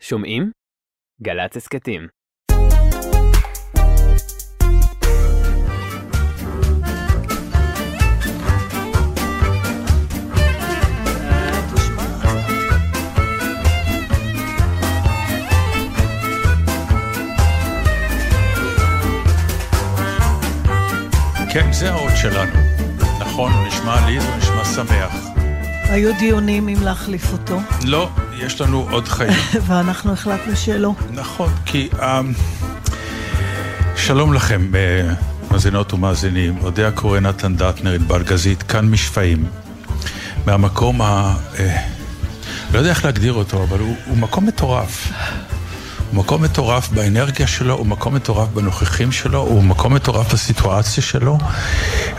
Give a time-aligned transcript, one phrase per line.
[0.00, 0.50] שומעים?
[1.22, 2.08] גל"צ הסכתים.
[21.52, 22.54] כן, זה האות שלנו.
[23.20, 25.37] נכון, נשמע לי, הוא נשמע שמח.
[25.88, 29.32] היו דיונים אם להחליף אותו, לא, יש לנו עוד חיים.
[29.66, 30.94] ואנחנו החלטנו שלא.
[31.10, 31.88] נכון, כי...
[32.00, 32.20] אה,
[33.96, 35.14] שלום לכם, אה,
[35.50, 36.58] מאזינות ומאזינים.
[36.62, 39.46] אודיה קורא נתן דטנר, ענבל גזית, כאן משפעים.
[40.46, 41.34] מהמקום ה...
[41.58, 41.82] אה,
[42.72, 45.12] לא יודע איך להגדיר אותו, אבל הוא, הוא מקום מטורף.
[46.10, 51.38] הוא מקום מטורף באנרגיה שלו, הוא מקום מטורף בנוכחים שלו, הוא מקום מטורף בסיטואציה שלו.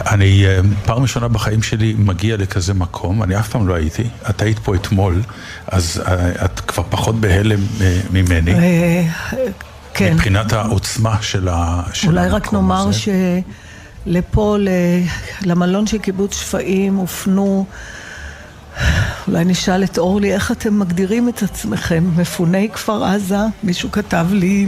[0.07, 4.41] אני אה, פעם ראשונה בחיים שלי מגיע לכזה מקום, אני אף פעם לא הייתי, את
[4.41, 5.21] היית פה אתמול,
[5.67, 8.53] אז אה, את כבר פחות בהלם אה, ממני,
[9.93, 10.13] כן.
[10.13, 12.99] מבחינת העוצמה של ה- של אולי רק המקום נאמר הזה.
[14.05, 14.57] שלפה,
[15.41, 17.65] למלון של קיבוץ שפיים, הופנו...
[19.27, 22.03] אולי נשאל את אורלי, איך אתם מגדירים את עצמכם?
[22.15, 23.37] מפוני כפר עזה?
[23.63, 24.67] מישהו כתב לי...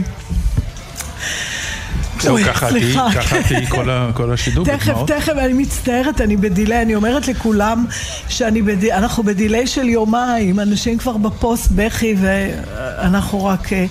[2.20, 3.08] זהו, אוי, ככה תהיי, סליחה.
[3.14, 3.66] ככה תהיי
[4.14, 4.96] כל השידור, תכף.
[5.06, 7.86] תכף, אני מצטערת, אני בדיליי, אני אומרת לכולם
[8.28, 13.72] שאנחנו בדיליי של יומיים, אנשים כבר בפוסט בכי ואנחנו רק...
[13.72, 13.86] אה,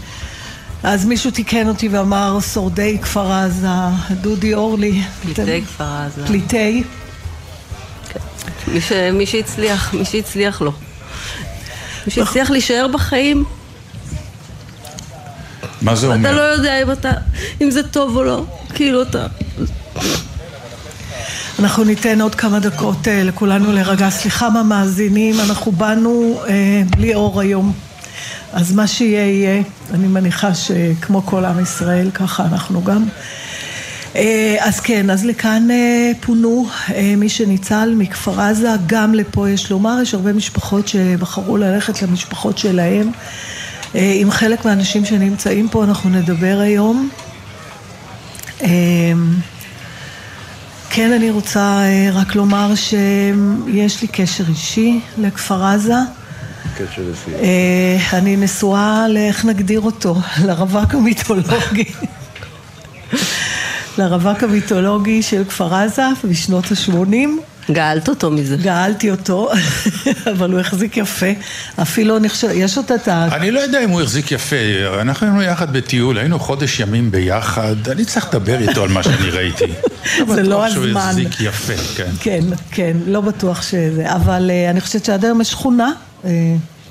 [0.83, 3.67] אז מישהו תיקן אותי ואמר, שורדי כפר עזה,
[4.11, 5.01] דודי אורלי.
[5.21, 6.27] פליטי כפר עזה.
[6.27, 6.83] פליטי?
[8.67, 8.91] מי, ש...
[8.91, 10.71] מי שהצליח, מי שהצליח לו.
[12.07, 13.43] מי שהצליח להישאר בחיים,
[15.81, 16.35] מה זה אתה אומר?
[16.35, 17.11] לא יודע אם אתה,
[17.61, 18.45] אם זה טוב או לא.
[18.73, 19.25] כאילו אתה...
[21.59, 24.09] אנחנו ניתן עוד כמה דקות אה, לכולנו להירגע.
[24.09, 27.73] סליחה מהמאזינים, אנחנו באנו אה, בלי אור היום.
[28.53, 29.61] אז מה שיהיה יהיה,
[29.93, 33.05] אני מניחה שכמו כל עם ישראל, ככה אנחנו גם.
[34.15, 39.71] אה, אז כן, אז לכאן אה, פונו אה, מי שניצל מכפר עזה, גם לפה יש
[39.71, 43.11] לומר, יש הרבה משפחות שבחרו ללכת למשפחות שלהם.
[43.93, 47.09] עם חלק מהאנשים שנמצאים פה אנחנו נדבר היום.
[50.89, 51.79] כן, אני רוצה
[52.13, 55.93] רק לומר שיש לי קשר אישי לכפר עזה.
[57.43, 60.15] אה, אני נשואה, ל- איך נגדיר אותו?
[60.47, 61.83] לרווק המיתולוגי.
[63.97, 67.15] לרווק המיתולוגי של כפר עזה בשנות ה-80.
[67.71, 68.57] גאלת אותו מזה.
[68.57, 69.49] גאלתי אותו,
[70.33, 71.25] אבל הוא החזיק יפה.
[71.81, 73.27] אפילו, אני חושבת, יש עוד את ה...
[73.31, 74.55] אני לא יודע אם הוא החזיק יפה,
[75.01, 79.29] אנחנו היינו יחד בטיול, היינו חודש ימים ביחד, אני צריך לדבר איתו על מה שאני
[79.29, 79.65] ראיתי.
[80.35, 81.01] זה לא בטוח שהוא הזמן.
[81.01, 82.11] החזיק יפה, כן.
[82.19, 85.91] כן, כן, לא בטוח שזה, אבל אה, אני חושבת שעד היום יש שכונה.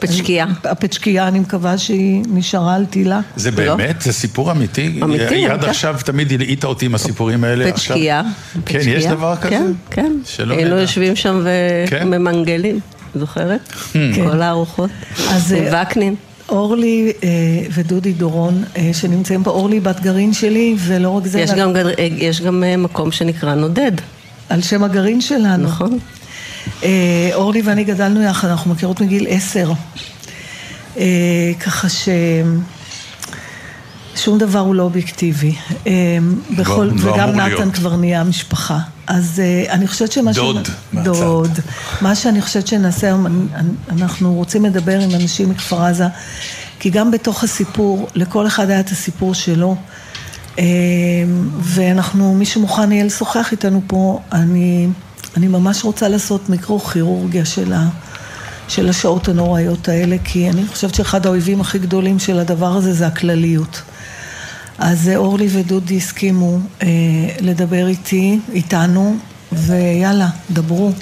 [0.05, 0.47] אה, פצ'קייה.
[0.65, 3.21] הפצ'קייה, אני מקווה שהיא נשארה על תילה.
[3.37, 3.56] זה לא?
[3.56, 4.03] באמת?
[4.03, 5.00] זה סיפור אמיתי?
[5.03, 5.65] אמיתי, עד.
[5.65, 7.72] עכשיו תמיד הלעיטה אותי עם הסיפורים האלה.
[7.72, 8.22] פצ'קייה.
[8.66, 9.06] כן, יש.
[9.06, 9.50] דבר כזה?
[9.50, 10.12] כן, כן.
[10.25, 10.81] שלא היינו נדע.
[10.81, 11.47] יושבים שם
[11.88, 12.03] כן?
[12.06, 12.81] וממנגלים,
[13.15, 13.72] זוכרת?
[13.93, 14.31] כן.
[14.31, 14.91] כל הארוחות.
[15.31, 16.15] אז, עם אה, וקנין.
[16.50, 17.28] אורלי אה,
[17.75, 22.41] ודודי דורון אה, שנמצאים פה, אורלי בת גרעין שלי, ולא רק זה, יש גם יש
[22.41, 23.93] גם אה, מקום שנקרא נודד,
[24.49, 25.65] על שם הגרעין שלנו.
[25.65, 25.99] נכון?
[26.82, 29.72] אה, אורלי ואני גדלנו יחד, אנחנו מכירות מגיל עשר.
[30.97, 32.09] אה, ככה ש...
[34.16, 35.54] שום דבר הוא לא אובייקטיבי.
[35.87, 35.93] אה,
[36.56, 37.70] בכל, לא וגם אמור נתן.
[37.70, 38.78] כבר נהיה משפחה.
[39.06, 41.10] אז אני חושבת שמה דוד מהצד.
[41.10, 41.59] דוד.
[42.00, 43.49] מה שאני חושבת שנעשה היום,
[43.88, 46.06] אנחנו רוצים לדבר עם אנשים מכפר עזה,
[46.81, 49.76] כי גם בתוך הסיפור, לכל אחד היה את הסיפור שלו.
[51.60, 54.88] ואנחנו, מי שמוכן יהיה לשוחח איתנו פה, אני,
[55.36, 57.88] אני ממש רוצה לעשות מיקרו-כירורגיה של, ה,
[58.68, 63.06] של השעות הנוראיות האלה, כי אני חושבת שאחד האויבים הכי גדולים של הדבר הזה זה
[63.06, 63.82] הכלליות.
[64.78, 66.88] אז אה, אורלי ודודי הסכימו אה,
[67.40, 69.16] לדבר איתי, איתנו,
[69.52, 70.92] ויאללה, דברו.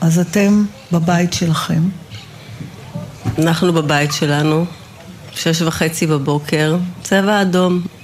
[0.00, 1.82] אז אתם בבית שלכם.
[3.38, 4.64] אנחנו בבית שלנו,
[5.32, 7.95] שש וחצי בבוקר, צבע אדום.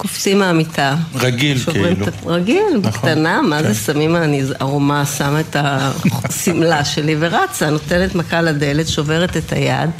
[0.00, 0.96] קופצים מהמיטה.
[1.14, 2.08] רגיל, כאילו.
[2.08, 3.72] את רגיל, בקטנה, מה כן.
[3.72, 9.90] זה שמים, אני ערומה, שמה את השמלה שלי ורצה, נותנת מכה לדלת, שוברת את היד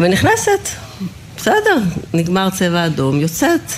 [0.00, 0.68] ונכנסת.
[1.36, 1.78] בסדר,
[2.14, 3.72] נגמר צבע אדום, יוצאת.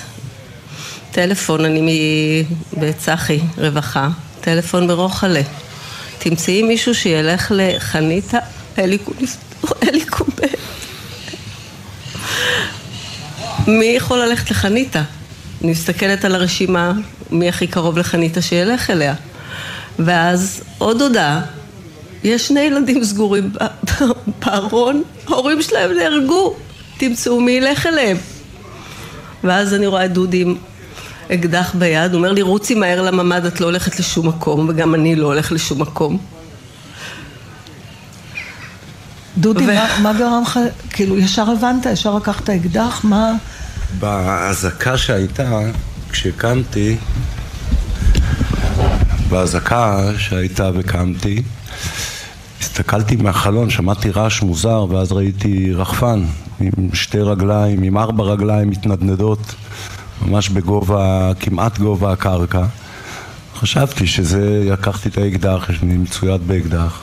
[1.11, 2.45] טלפון, אני
[2.79, 4.09] בצחי, רווחה,
[4.41, 5.43] טלפון ברוחלה.
[6.19, 8.39] תמצאי מישהו שילך לחניתה
[8.79, 10.57] אליקובט.
[13.67, 15.03] מי יכול ללכת לחניתה?
[15.63, 16.93] אני מסתכלת על הרשימה,
[17.31, 19.15] מי הכי קרוב לחניתה שילך אליה.
[19.99, 21.41] ואז עוד הודעה,
[22.25, 23.51] יש שני ילדים סגורים
[24.45, 26.55] בארון, ההורים שלהם נהרגו,
[26.97, 28.17] תמצאו מי ילך אליהם.
[29.45, 30.57] ואז אני רואה את דודי עם
[31.33, 35.17] אקדח ביד, הוא אומר לי רוצי מהר לממ"ד, את לא הולכת לשום מקום, וגם אני
[35.17, 36.19] לא הולך לשום מקום.
[39.39, 39.67] דודי, ו...
[39.67, 40.61] מה, מה גרם לך,
[40.91, 43.33] כאילו ישר הבנת, ישר לקחת אקדח, מה...
[43.99, 45.61] באזעקה שהייתה,
[46.11, 46.97] כשקמתי,
[49.29, 51.43] באזעקה שהייתה וקמתי,
[52.61, 56.25] הסתכלתי מהחלון, שמעתי רעש מוזר, ואז ראיתי רחפן
[56.61, 59.55] עם שתי רגליים, עם ארבע רגליים מתנדנדות,
[60.23, 62.65] ממש בגובה, כמעט גובה הקרקע.
[63.57, 67.01] חשבתי שזה, לקחתי את האקדח, לי מצויד באקדח,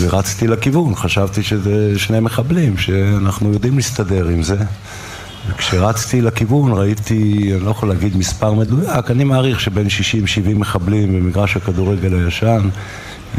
[0.00, 4.56] ורצתי לכיוון, חשבתי שזה שני מחבלים, שאנחנו יודעים להסתדר עם זה.
[5.48, 11.56] וכשרצתי לכיוון ראיתי, אני לא יכול להגיד מספר מדויק, אני מעריך שבין 60-70 מחבלים במגרש
[11.56, 12.68] הכדורגל הישן,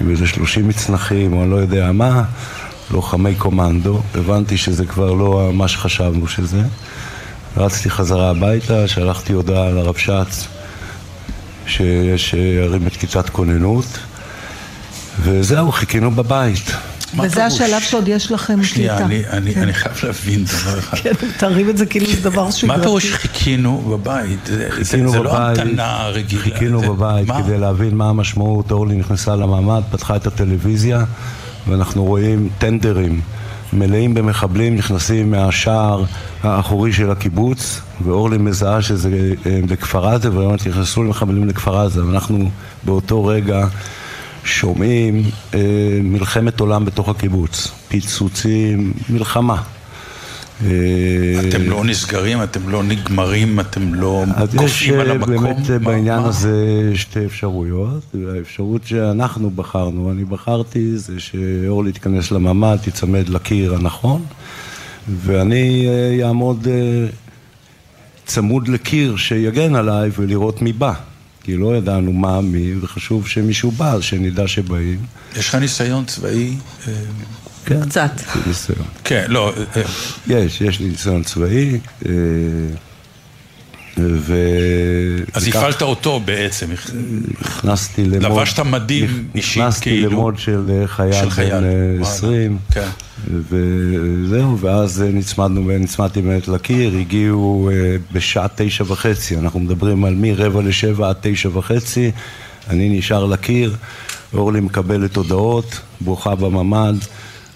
[0.01, 2.23] עם איזה 30 מצנחים או אני לא יודע מה,
[2.91, 6.61] לוחמי קומנדו, הבנתי שזה כבר לא מה שחשבנו שזה.
[7.57, 10.47] רצתי חזרה הביתה, שלחתי הודעה לרבש"ץ
[11.67, 13.99] שיש הרים את כיתת כוננות,
[15.19, 16.71] וזהו, חיכינו בבית.
[17.15, 19.07] וזה השלב שעוד יש לכם שנייה, קליטה.
[19.07, 19.61] שנייה, אני, כן.
[19.61, 20.97] אני חייב להבין דבר אחד.
[20.97, 22.77] כן, תרים את זה כאילו זה דבר שגרתי.
[22.77, 24.39] מה פירוש חיכינו בבית?
[24.45, 26.41] זה, חיכינו זה, זה בבית, לא המתנה רגילה.
[26.41, 27.43] חיכינו זה, בבית מה?
[27.43, 28.71] כדי להבין מה המשמעות.
[28.71, 31.03] אורלי נכנסה לממ"ד, פתחה את הטלוויזיה,
[31.67, 33.21] ואנחנו רואים טנדרים
[33.73, 36.03] מלאים במחבלים נכנסים מהשער
[36.43, 42.49] האחורי של הקיבוץ, ואורלי מזהה שזה אה, לכפר עזה, ואומרת, נכנסו למחבלים לכפר עזה, ואנחנו
[42.83, 43.65] באותו רגע
[44.47, 45.23] שומעים
[45.53, 45.59] אה,
[46.03, 49.61] מלחמת עולם בתוך הקיבוץ, פיצוצים, מלחמה.
[50.65, 50.69] אה,
[51.49, 54.23] אתם לא נסגרים, אתם לא נגמרים, אתם לא
[54.53, 55.29] יש קופאים על אה, המקום?
[55.43, 56.27] באמת אה, מה- בעניין מה?
[56.27, 56.55] הזה
[56.95, 58.15] שתי אפשרויות.
[58.35, 64.21] האפשרות שאנחנו בחרנו, אני בחרתי, זה שאורלי תיכנס לממ"ד, תיצמד לקיר הנכון,
[65.09, 65.87] ואני
[66.23, 66.67] אעמוד
[68.25, 70.93] צמוד לקיר שיגן עליי ולראות מי בא.
[71.47, 74.99] כי לא ידענו מה מי, וחשוב שמישהו בא, אז שנדע שבאים.
[75.35, 76.55] יש לך ניסיון צבאי?
[76.87, 76.93] אה,
[77.65, 78.11] כן, קצת.
[78.47, 78.85] ניסיון.
[79.03, 79.81] כן, לא, אה,
[80.27, 82.11] יש, יש לי ניסיון צבאי, אה,
[83.99, 84.35] ו...
[85.33, 86.67] אז וכך- הפעלת אותו בעצם.
[87.41, 88.23] נכנסתי למוד...
[88.39, 90.09] לבשת מדים אישית, נכנסתי כאילו.
[90.11, 91.49] למוד של אה, חייל של חייל.
[91.51, 92.01] בן אה, וואלה.
[92.01, 92.87] 20, כן.
[93.49, 97.75] וזהו, ואז אה, נצמדנו, נצמדתי באמת לקיר, הגיעו אה,
[98.11, 102.11] בשעה תשע וחצי, אנחנו מדברים על מרבע לשבע עד תשע וחצי,
[102.69, 103.75] אני נשאר לקיר,
[104.33, 106.95] אורלי מקבלת הודעות, ברוכה בממ"ד.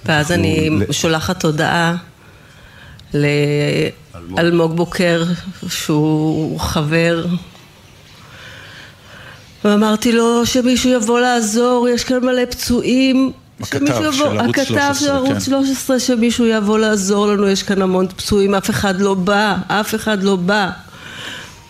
[0.06, 1.96] ואז אנחנו אני ל- שולחת הודעה
[3.14, 5.24] לאלמוג בוקר,
[5.70, 7.26] שהוא חבר,
[9.64, 13.32] ואמרתי לו שמישהו יבוא לעזור, יש כאן מלא פצועים.
[13.62, 15.40] הכתב שמישהו של ערוץ הכתב 13, של ערוץ כן.
[15.40, 20.24] 13, שמישהו יבוא לעזור לנו, יש כאן המון פצועים, אף אחד לא בא, אף אחד
[20.24, 20.70] לא בא.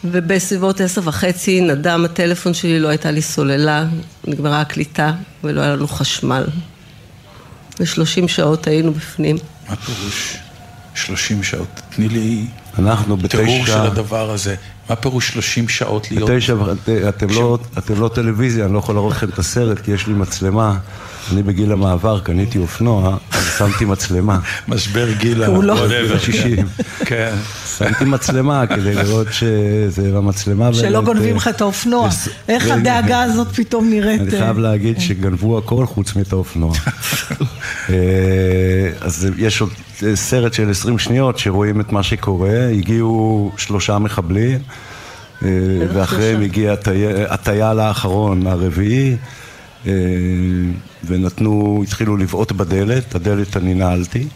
[0.04, 3.86] ובסביבות עשר וחצי נדם הטלפון שלי, לא הייתה לי סוללה,
[4.28, 5.14] נגמרה הקליטה
[5.44, 6.44] ולא היה לנו חשמל.
[7.80, 9.38] ושלושים שעות היינו בפנים.
[9.70, 10.38] מה פירוש
[11.06, 11.82] 30 שעות?
[11.90, 12.46] תני לי
[12.80, 14.56] אנחנו תיאור של בתשע, הדבר הזה.
[14.90, 16.30] מה פירוש 30 שעות להיות?
[16.30, 16.56] בתשע,
[17.10, 20.14] אתם לא, אתם לא טלוויזיה, אני לא יכול להראות לכם את הסרט כי יש לי
[20.14, 20.78] מצלמה.
[21.34, 24.40] אני בגיל המעבר קניתי אופנוע, אז שמתי מצלמה.
[24.68, 26.14] משבר גיל הוא לא- whatever.
[26.14, 26.84] ה-60.
[27.06, 27.36] כן.
[27.78, 30.74] שמתי מצלמה כדי לראות שזה במצלמה.
[30.74, 32.08] שלא גונבים אה, לך את האופנוע.
[32.08, 34.22] וס- איך הדאגה הזאת פתאום נראית?
[34.22, 36.74] אני אה, חייב להגיד שגנבו הכל חוץ מאת האופנוע.
[37.90, 37.96] אה,
[39.02, 39.70] אז יש עוד
[40.04, 44.60] אה, סרט של 20 שניות שרואים את מה שקורה, הגיעו שלושה מחבלים,
[45.46, 45.50] אה,
[45.94, 46.92] ואחריהם הגיע הטי-
[47.30, 49.16] הטייל האחרון, הרביעי, אה,
[51.04, 54.28] ונתנו, התחילו לבעוט בדלת, הדלת אני נעלתי,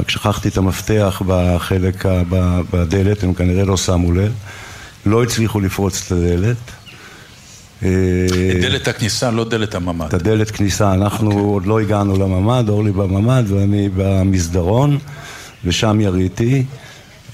[0.00, 2.04] רק שכחתי את המפתח בחלק,
[2.70, 4.32] בדלת, הם כנראה לא שמו לב,
[5.06, 6.56] לא הצליחו לפרוץ את הדלת.
[7.82, 7.90] אה,
[8.60, 10.06] דלת הכניסה, לא דלת הממ"ד.
[10.06, 11.34] את הדלת כניסה, אנחנו okay.
[11.34, 14.98] עוד לא הגענו לממ"ד, אורלי בממ"ד ואני במסדרון,
[15.64, 16.64] ושם יריתי.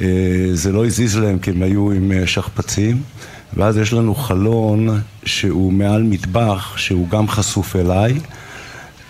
[0.00, 0.06] אה,
[0.52, 3.02] זה לא הזיז להם כי הם היו עם אה, שכפ"צים,
[3.56, 8.18] ואז יש לנו חלון שהוא מעל מטבח, שהוא גם חשוף אליי.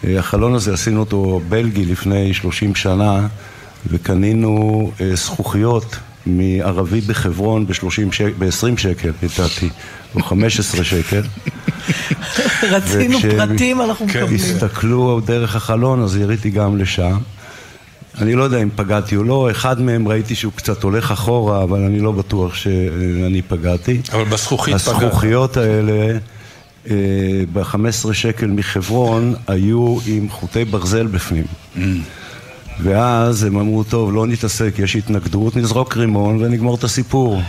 [0.04, 3.26] אה, החלון הזה עשינו אותו בלגי לפני 30 שנה,
[3.86, 9.68] וקנינו אה, זכוכיות מערבי בחברון ב-30 שק, ב-20 שקל, לדעתי,
[10.14, 11.22] או 15 שקל.
[12.62, 14.06] רצינו פרטים, אנחנו.
[14.06, 14.34] מקבלים.
[14.34, 17.18] הסתכלו דרך החלון, אז יריתי גם לשם.
[18.18, 21.82] אני לא יודע אם פגעתי או לא, אחד מהם ראיתי שהוא קצת הולך אחורה, אבל
[21.82, 24.00] אני לא בטוח שאני פגעתי.
[24.12, 24.88] אבל בזכוכית פגעת.
[24.88, 26.18] הזכוכיות האלה
[26.90, 26.94] אה,
[27.52, 31.44] ב-15 שקל מחברון היו עם חוטי ברזל בפנים.
[32.82, 37.42] ואז הם אמרו, טוב, לא נתעסק, יש התנגדות, נזרוק רימון ונגמור את הסיפור.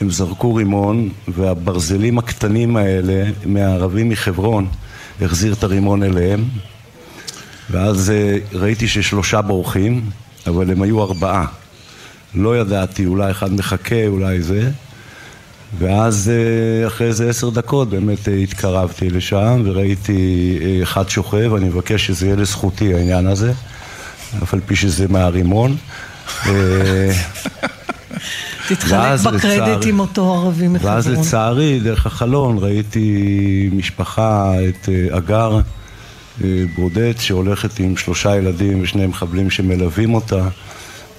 [0.00, 4.66] הם זרקו רימון, והברזלים הקטנים האלה, מהערבים מחברון,
[5.22, 6.44] החזיר את הרימון אליהם.
[7.70, 10.10] ואז אה, ראיתי ששלושה בורחים,
[10.46, 11.46] אבל הם היו ארבעה.
[12.34, 14.70] לא ידעתי, אולי אחד מחכה, אולי זה.
[15.78, 22.06] ואז אה, אחרי איזה עשר דקות באמת אה, התקרבתי לשם וראיתי אחד שוכב, אני מבקש
[22.06, 23.52] שזה יהיה לזכותי העניין הזה,
[24.42, 25.76] אף על פי שזה מהרימון.
[28.68, 30.94] תתחלק בקרדיט עם אותו ערבי מחברון.
[30.94, 35.60] ואז לצערי, דרך החלון, ראיתי משפחה, את אגר
[36.76, 40.48] ברודט, שהולכת עם שלושה ילדים ושני מחבלים שמלווים אותה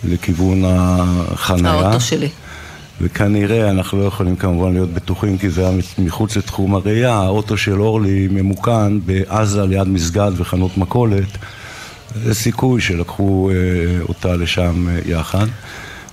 [0.04, 1.72] לכיוון החניה.
[1.72, 2.30] האוטו שלי.
[3.02, 7.82] וכנראה, אנחנו לא יכולים כמובן להיות בטוחים כי זה היה מחוץ לתחום הראייה, האוטו של
[7.82, 11.38] אורלי ממוכן בעזה ליד מסגד וחנות מכולת.
[12.24, 13.56] זה סיכוי שלקחו אה,
[14.02, 15.48] אותה לשם אה, יחד.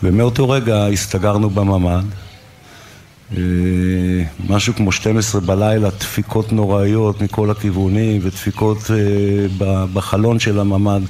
[0.03, 2.24] ומאותו רגע הסתגרנו בממ"ד.
[3.33, 3.39] אה,
[4.49, 9.47] משהו כמו 12 בלילה, דפיקות נוראיות מכל הכיוונים ודפיקות אה,
[9.93, 11.01] בחלון של הממ"ד.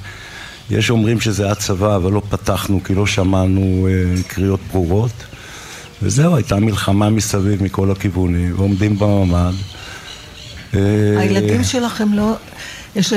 [0.69, 5.11] יש אומרים שזה היה צבא, אבל לא פתחנו כי לא שמענו אה, קריאות ברורות.
[6.01, 9.53] וזהו, הייתה מלחמה מסביב מכל הכיוונים, ועומדים בממ"ד.
[11.19, 12.35] הילדים שלכם לא...
[12.95, 13.13] יש,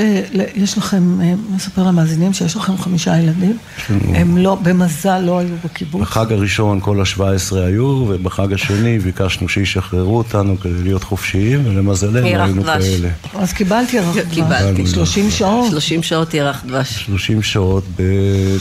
[0.55, 1.19] יש לכם,
[1.55, 3.57] מספר למאזינים שיש לכם חמישה ילדים,
[3.89, 6.01] הם לא, במזל לא היו בקיבוץ.
[6.01, 12.27] בחג הראשון כל השבע עשרה היו, ובחג השני ביקשנו שישחררו אותנו כדי להיות חופשיים, ולמזלנו
[12.27, 13.09] היינו כאלה.
[13.33, 14.33] אז קיבלתי ירח דבש.
[14.33, 14.87] קיבלתי.
[14.87, 15.69] 30 שעות.
[15.71, 17.05] 30 שעות ירח דבש.
[17.05, 17.83] 30 שעות,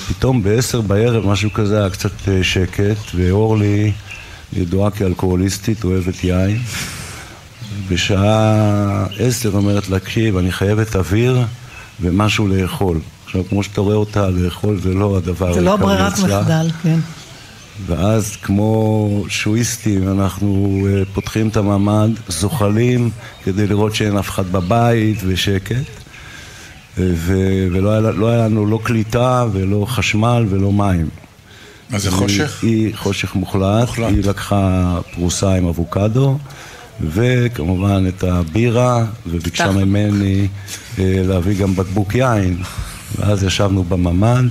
[0.08, 3.92] פתאום בעשר בערב, משהו כזה, היה קצת שקט, ואורלי
[4.52, 6.58] ידועה כאלכוהוליסטית, אוהבת יין.
[7.88, 11.44] בשעה עשר אומרת לה, תקשיב, אני חייבת אוויר
[12.00, 13.00] ומשהו לאכול.
[13.24, 16.98] עכשיו, כמו שאתה רואה אותה, לאכול זה לא הדבר זה לא ברירת מחדל, כן.
[17.86, 23.10] ואז כמו שואיסטים, אנחנו אה, פותחים את הממ"ד, זוחלים
[23.44, 25.98] כדי לראות שאין אף אחד בבית ושקט.
[26.98, 31.08] ו- ולא היה, לא היה לנו לא קליטה ולא חשמל ולא מים.
[31.90, 32.58] מה זה חושך?
[32.62, 34.08] היא חושך מוחלט, מוחלט.
[34.08, 36.38] היא לקחה פרוסה עם אבוקדו.
[37.00, 40.48] וכמובן את הבירה, וביקשה ממני
[40.98, 42.62] אה, להביא גם בקבוק יין.
[43.18, 44.44] ואז ישבנו בממ"ד,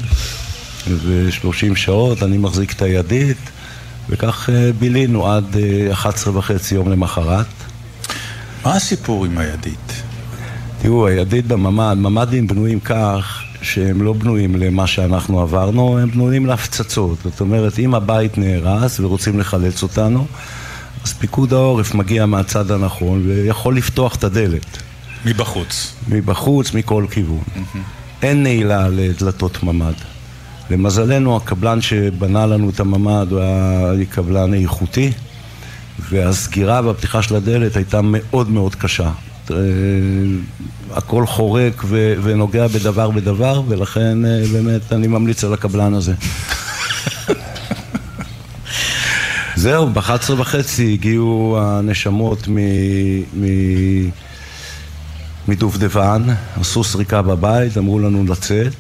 [0.90, 3.38] ו-30 שעות, אני מחזיק את הידית,
[4.10, 5.56] וכך אה, בילינו עד
[5.92, 7.46] 11 אה, וחצי יום למחרת.
[8.66, 10.04] מה הסיפור עם הידית?
[10.82, 17.18] תראו, הידית בממ"ד, ממ"דים בנויים כך שהם לא בנויים למה שאנחנו עברנו, הם בנויים להפצצות.
[17.24, 20.28] זאת אומרת, אם הבית נהרס ורוצים לחלץ אותנו,
[21.04, 24.78] אז פיקוד העורף מגיע מהצד הנכון ויכול לפתוח את הדלת.
[25.26, 25.94] מבחוץ.
[26.08, 27.40] מבחוץ, מכל כיוון.
[27.56, 27.78] Mm-hmm.
[28.22, 29.94] אין נעילה לדלתות ממ"ד.
[30.70, 35.12] למזלנו, הקבלן שבנה לנו את הממ"ד הוא היה קבלן איכותי,
[36.10, 39.10] והסגירה והפתיחה של הדלת הייתה מאוד מאוד קשה.
[39.52, 39.56] אה,
[40.92, 46.14] הכל חורק ו- ונוגע בדבר בדבר, ולכן אה, באמת אני ממליץ על הקבלן הזה.
[49.58, 52.48] זהו, ב-11 וחצי הגיעו הנשמות
[55.48, 56.24] מדובדבן,
[56.60, 58.74] עשו סריקה בבית, אמרו לנו לצאת.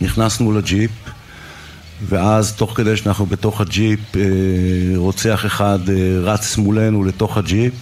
[0.00, 0.90] נכנסנו לג'יפ,
[2.08, 4.22] ואז תוך כדי שאנחנו בתוך הג'יפ, אה,
[4.96, 7.74] רוצח אחד אה, רץ מולנו לתוך הג'יפ,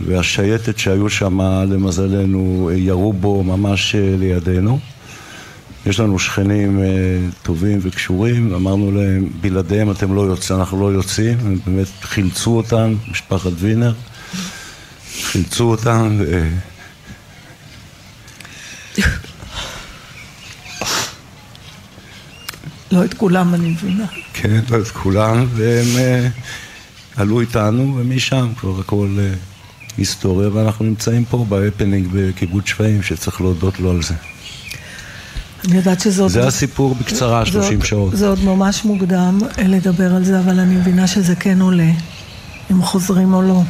[0.00, 4.78] והשייטת שהיו שם, למזלנו, ירו בו ממש אה, לידינו.
[5.86, 6.86] יש לנו שכנים אה,
[7.42, 12.94] טובים וקשורים, אמרנו להם, בלעדיהם אתם לא יוצאים, אנחנו לא יוצאים, הם באמת חילצו אותם,
[13.10, 13.92] משפחת וינר,
[15.22, 16.48] חילצו אותם ו...
[22.92, 24.06] לא את כולם, אני מבינה.
[24.32, 29.36] כן, לא את כולם, והם uh, עלו איתנו, ומשם כבר הכל uh,
[29.98, 34.14] היסטוריה, ואנחנו נמצאים פה בהפנינג בקיבוץ שפיים, שצריך להודות לו על זה.
[35.66, 36.30] אני יודעת שזה עוד...
[36.30, 38.16] זה הסיפור בקצרה, 30 שעות.
[38.16, 41.90] זה עוד ממש מוקדם לדבר על זה, אבל אני מבינה שזה כן עולה.
[42.70, 43.62] אם חוזרים או לא.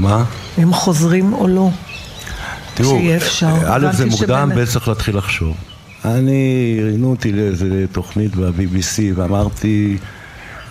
[0.00, 0.24] מה?
[0.62, 1.70] אם חוזרים או לא.
[2.74, 2.98] תראו,
[3.66, 5.56] א' זה מוקדם, ב' צריך להתחיל לחשוב.
[6.04, 9.96] אני, ראיינו אותי לאיזה תוכנית ב-BBC ואמרתי,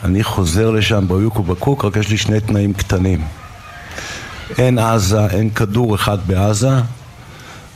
[0.03, 3.21] אני חוזר לשם ביוק ובקוק, רק יש לי שני תנאים קטנים.
[4.57, 6.69] אין עזה, אין כדור אחד בעזה,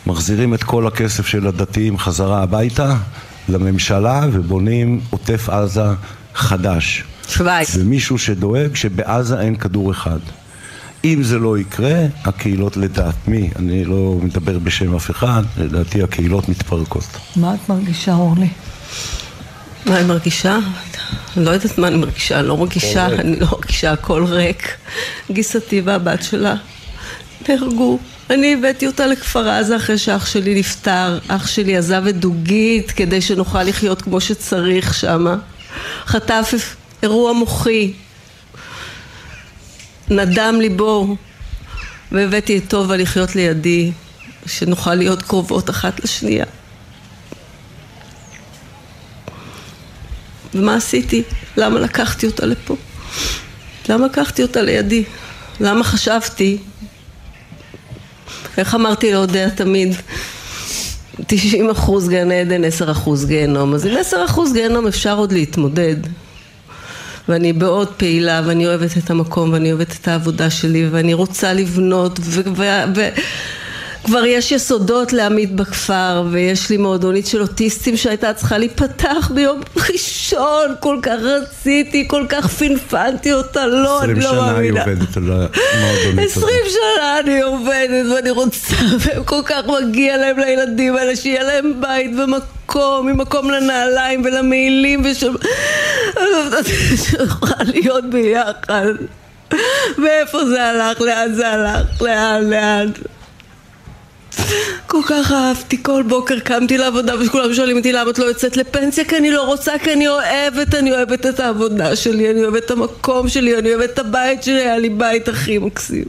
[0.06, 2.96] מחזירים את כל הכסף של הדתיים חזרה הביתה
[3.50, 5.86] לממשלה ובונים עוטף עזה
[6.36, 7.04] חדש.
[7.28, 7.76] שווייץ.
[7.76, 10.20] ומישהו שדואג שבעזה אין כדור אחד.
[11.06, 16.50] אם זה לא יקרה, הקהילות לדעת מי, אני לא מדבר בשם אף אחד, לדעתי הקהילות
[16.50, 17.08] מתפרקות.
[17.36, 18.50] מה את מרגישה, אורלי?
[19.86, 20.60] מה אני מרגישה?
[21.38, 24.78] אני לא יודעת מה אני מרגישה, אני לא מרגישה, אני לא מרגישה, הכל ריק.
[25.32, 26.56] גיסתי והבת שלה
[27.48, 28.00] נהרגו.
[28.30, 31.20] אני הבאתי אותה לכפר עזה אחרי שאח שלי נפטר.
[31.28, 35.36] אח שלי עזב את דוגית כדי שנוכל לחיות כמו שצריך שמה.
[36.06, 37.94] חטף אירוע מוחי.
[40.10, 41.16] נדם ליבו.
[42.12, 43.92] והבאתי את טובה לחיות לידי,
[44.46, 46.46] שנוכל להיות קרובות אחת לשנייה.
[50.54, 51.24] ומה עשיתי?
[51.58, 52.76] למה לקחתי אותה לפה?
[53.90, 55.04] למה לקחתי אותה לידי?
[55.60, 56.58] למה חשבתי?
[58.58, 59.96] איך אמרתי לאודיה תמיד?
[61.28, 63.74] 90 אחוז גן עדן, 10 אחוז גיהנום.
[63.74, 65.96] אז עם 10 אחוז גיהנום אפשר עוד להתמודד.
[67.30, 72.20] ואני מאוד פעילה, ואני אוהבת את המקום, ואני אוהבת את העבודה שלי, ואני רוצה לבנות,
[72.22, 72.42] ו...
[72.56, 72.64] ו...
[72.96, 73.10] ו...
[74.04, 80.76] כבר יש יסודות להעמיד בכפר ויש לי מועדונית של אוטיסטים שהייתה צריכה להיפתח ביום ראשון
[80.80, 84.82] כל כך רציתי, כל כך פינפנתי אותה, לא, אני לא מאמינה.
[84.82, 86.38] עשרים שנה היא עובדת על המועדונית הזאת.
[86.38, 91.82] עשרים שנה אני עובדת ואני רוצה והם כל כך מגיע להם לילדים האלה שיהיה להם
[91.82, 95.04] בית ומקום עם מקום לנעליים ולמעילים
[96.96, 98.94] שיכולה להיות ביחד
[100.04, 101.02] ואיפה זה הלך?
[101.02, 102.02] לאן זה הלך?
[102.02, 102.50] לאן?
[102.50, 102.88] לאן?
[104.88, 109.06] כל כך אהבתי, כל בוקר קמתי לעבודה וכולם שואלים אותי למה את לא יוצאת לפנסיה
[109.06, 112.72] כי אני לא רוצה, כי אני אוהבת, אני אוהבת את העבודה שלי, אני אוהבת את
[112.72, 116.06] המקום שלי, אני אוהבת את הבית שלי, היה לי בית הכי מקסים.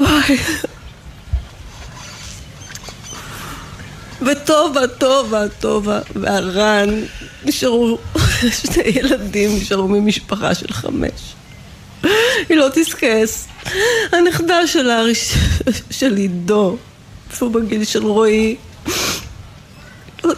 [0.00, 0.36] וואי.
[4.22, 6.88] וטובה, טובה, טובה, והרן
[7.44, 7.98] נשארו,
[8.62, 11.34] שני ילדים נשארו ממשפחה של חמש.
[12.48, 13.48] היא לא תזכס.
[14.12, 15.02] הנכדה שלה,
[15.90, 16.76] של עידו,
[17.30, 18.56] איפה בגיל של רועי,
[20.24, 20.34] לא,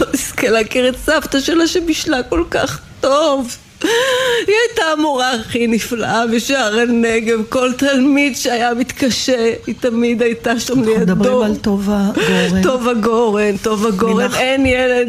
[0.00, 3.56] לא תזכה להכיר את סבתא שלה שבישלה כל כך טוב.
[3.82, 10.80] היא הייתה המורה הכי נפלאה בשער הנגב, כל תלמיד שהיה מתקשה, היא תמיד הייתה שם
[10.80, 10.94] לידו.
[10.94, 12.62] אנחנו מדברים על טובה גורן.
[12.62, 15.08] טובה גורן, טובה גורן, אין ילד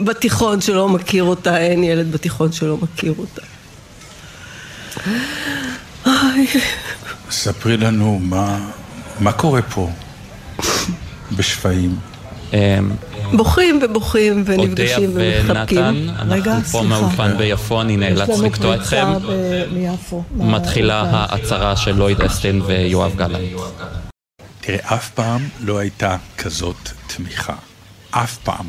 [0.00, 3.42] בתיכון שלא מכיר אותה, אין ילד בתיכון שלא מכיר אותה.
[7.30, 8.70] ספרי לנו מה,
[9.20, 9.90] מה קורה פה
[11.36, 11.96] בשפיים.
[12.52, 12.90] אמ,
[13.32, 15.78] בוחרים ובוכים ונפגשים ומחבקים.
[15.78, 16.84] ונתן, רגע, אנחנו פה סליחה.
[16.88, 19.06] מהאולפן ביפו, אני נאלץ לקטוע אתכם.
[20.34, 23.60] מתחילה ההצהרה של לויד אסטין ויואב גלנט.
[24.60, 27.54] תראה, אף פעם לא הייתה כזאת תמיכה.
[28.10, 28.66] אף פעם.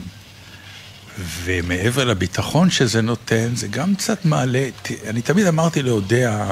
[1.43, 6.47] ומעבר לביטחון שזה נותן, זה גם קצת מעלה, ת- אני תמיד אמרתי לאודיה,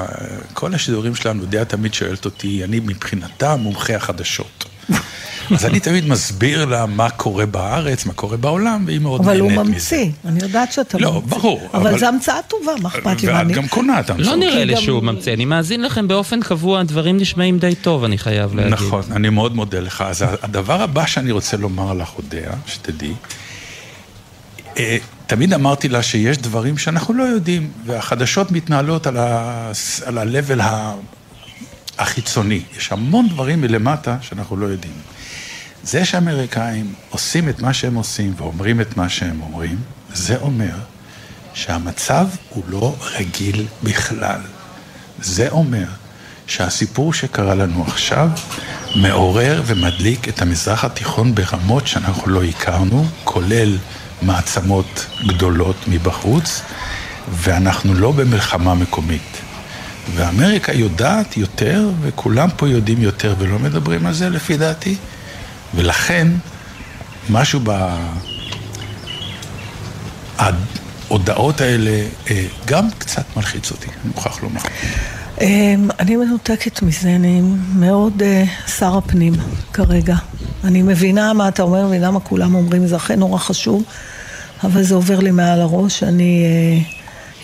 [0.52, 4.64] כל השידורים שלנו, אודיה תמיד שואלת אותי, אני מבחינתה מומחה החדשות.
[5.54, 9.56] אז אני תמיד מסביר לה מה קורה בארץ, מה קורה בעולם, והיא מאוד אבל נהנית
[9.58, 9.72] הוא מזה.
[9.72, 11.28] ממציא, אני יודעת שאתה לא, ממציא.
[11.38, 13.28] ברור, אבל אבל- זו המצאה טובה, מה אכפת לי?
[13.28, 14.38] ואת גם קונה את לא המצאות.
[14.38, 18.18] נראה לי גם- שהוא ממציא, אני מאזין לכם באופן קבוע, הדברים נשמעים די טוב, אני
[18.18, 18.72] חייב להגיד.
[18.72, 20.04] נכון, אני מאוד מודה לך.
[20.06, 23.12] אז הדבר הבא שאני רוצה לומר לך, אודיה, שתדעי,
[25.26, 30.94] תמיד אמרתי לה שיש דברים שאנחנו לא יודעים, והחדשות מתנהלות על ה-level ה-
[31.98, 32.62] החיצוני.
[32.76, 34.92] יש המון דברים מלמטה שאנחנו לא יודעים.
[35.84, 39.76] זה שהאמריקאים עושים את מה שהם עושים ואומרים את מה שהם אומרים,
[40.14, 40.74] זה אומר
[41.54, 44.40] שהמצב הוא לא רגיל בכלל.
[45.22, 45.84] זה אומר
[46.46, 48.28] שהסיפור שקרה לנו עכשיו
[48.96, 53.76] מעורר ומדליק את המזרח התיכון ברמות שאנחנו לא הכרנו, כולל
[54.22, 56.62] מעצמות גדולות מבחוץ,
[57.32, 59.40] ואנחנו לא במלחמה מקומית.
[60.14, 64.96] ואמריקה יודעת יותר, וכולם פה יודעים יותר ולא מדברים על זה לפי דעתי,
[65.74, 66.28] ולכן
[67.30, 67.96] משהו ב...
[70.38, 74.60] ההודעות האלה אה, גם קצת מלחיץ אותי, אני מוכרח לומר.
[75.40, 77.42] אמ, אני מנותקת מזה, אני
[77.74, 78.44] מאוד אה,
[78.78, 79.32] שר הפנים
[79.72, 80.16] כרגע.
[80.64, 83.82] אני מבינה מה אתה אומר, מבינה מה כולם אומרים, זה אכן נורא חשוב,
[84.64, 86.02] אבל זה עובר לי מעל הראש.
[86.02, 86.82] אני אה,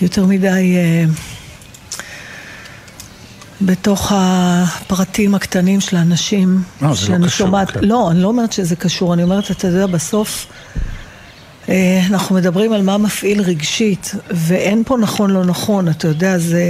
[0.00, 1.04] יותר מדי אה,
[3.60, 6.62] בתוך הפרטים הקטנים של האנשים.
[6.82, 7.80] לא, זה לא שאני קשור, שומעת, כן.
[7.82, 10.46] לא, אני לא אומרת שזה קשור, אני אומרת, אתה יודע, בסוף...
[11.68, 16.64] אה, אנחנו מדברים על מה מפעיל רגשית, ואין פה נכון לא נכון, אתה יודע, זה...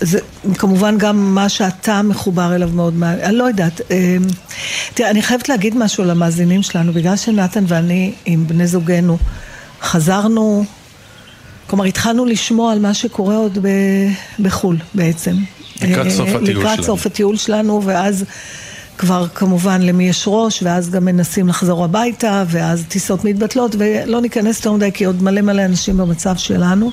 [0.00, 0.18] זה
[0.58, 3.80] כמובן גם מה שאתה מחובר אליו מאוד, אני לא יודעת.
[3.90, 4.16] אה,
[4.94, 9.18] תראה, אני חייבת להגיד משהו למאזינים שלנו, בגלל שנתן ואני עם בני זוגנו
[9.82, 10.64] חזרנו
[11.66, 14.08] כלומר, התחלנו לשמוע על מה שקורה עוד ב-
[14.40, 15.36] בחו"ל בעצם.
[15.82, 16.82] לקראת אה, סוף הטיול לקראת שלנו.
[16.82, 18.24] סוף הטיול שלנו, ואז
[18.98, 24.56] כבר כמובן למי יש ראש, ואז גם מנסים לחזור הביתה, ואז טיסות מתבטלות, ולא ניכנס
[24.56, 26.90] יותר מדי, כי עוד מלא מלא אנשים במצב שלנו.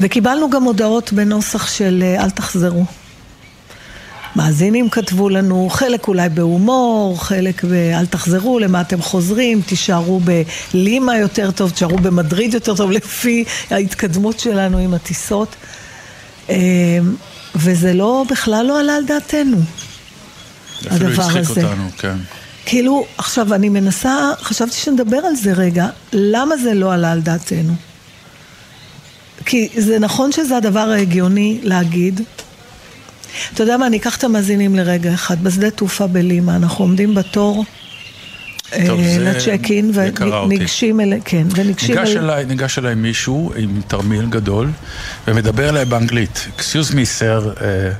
[0.00, 2.84] וקיבלנו גם הודעות בנוסח של אה, אל תחזרו.
[4.36, 11.50] מאזינים כתבו לנו, חלק אולי בהומור, חלק ב"אל תחזרו, למה אתם חוזרים, תישארו בלימה יותר
[11.50, 15.56] טוב, תישארו במדריד יותר טוב, לפי ההתקדמות שלנו עם הטיסות.
[16.50, 16.56] אה,
[17.54, 19.56] וזה לא, בכלל לא עלה על דעתנו,
[20.78, 21.64] אפילו הדבר הצחיק הזה.
[21.64, 22.16] אותנו, כן.
[22.66, 27.72] כאילו, עכשיו אני מנסה, חשבתי שנדבר על זה רגע, למה זה לא עלה על דעתנו?
[29.46, 32.20] כי זה נכון שזה הדבר ההגיוני להגיד.
[33.54, 35.44] אתה יודע מה, אני אקח את המאזינים לרגע אחד.
[35.44, 37.64] בשדה תעופה בלימה, אנחנו עומדים בתור
[40.12, 40.54] קרה אותי.
[40.54, 42.24] וניגשים אליי, כן, וניגשים ניגש אליי.
[42.24, 44.70] אליי, ניגש אליי מישהו עם תרמיל גדול
[45.28, 46.46] ומדבר אליי באנגלית.
[46.58, 47.62] Excuse me, sir.
[47.62, 47.90] אה,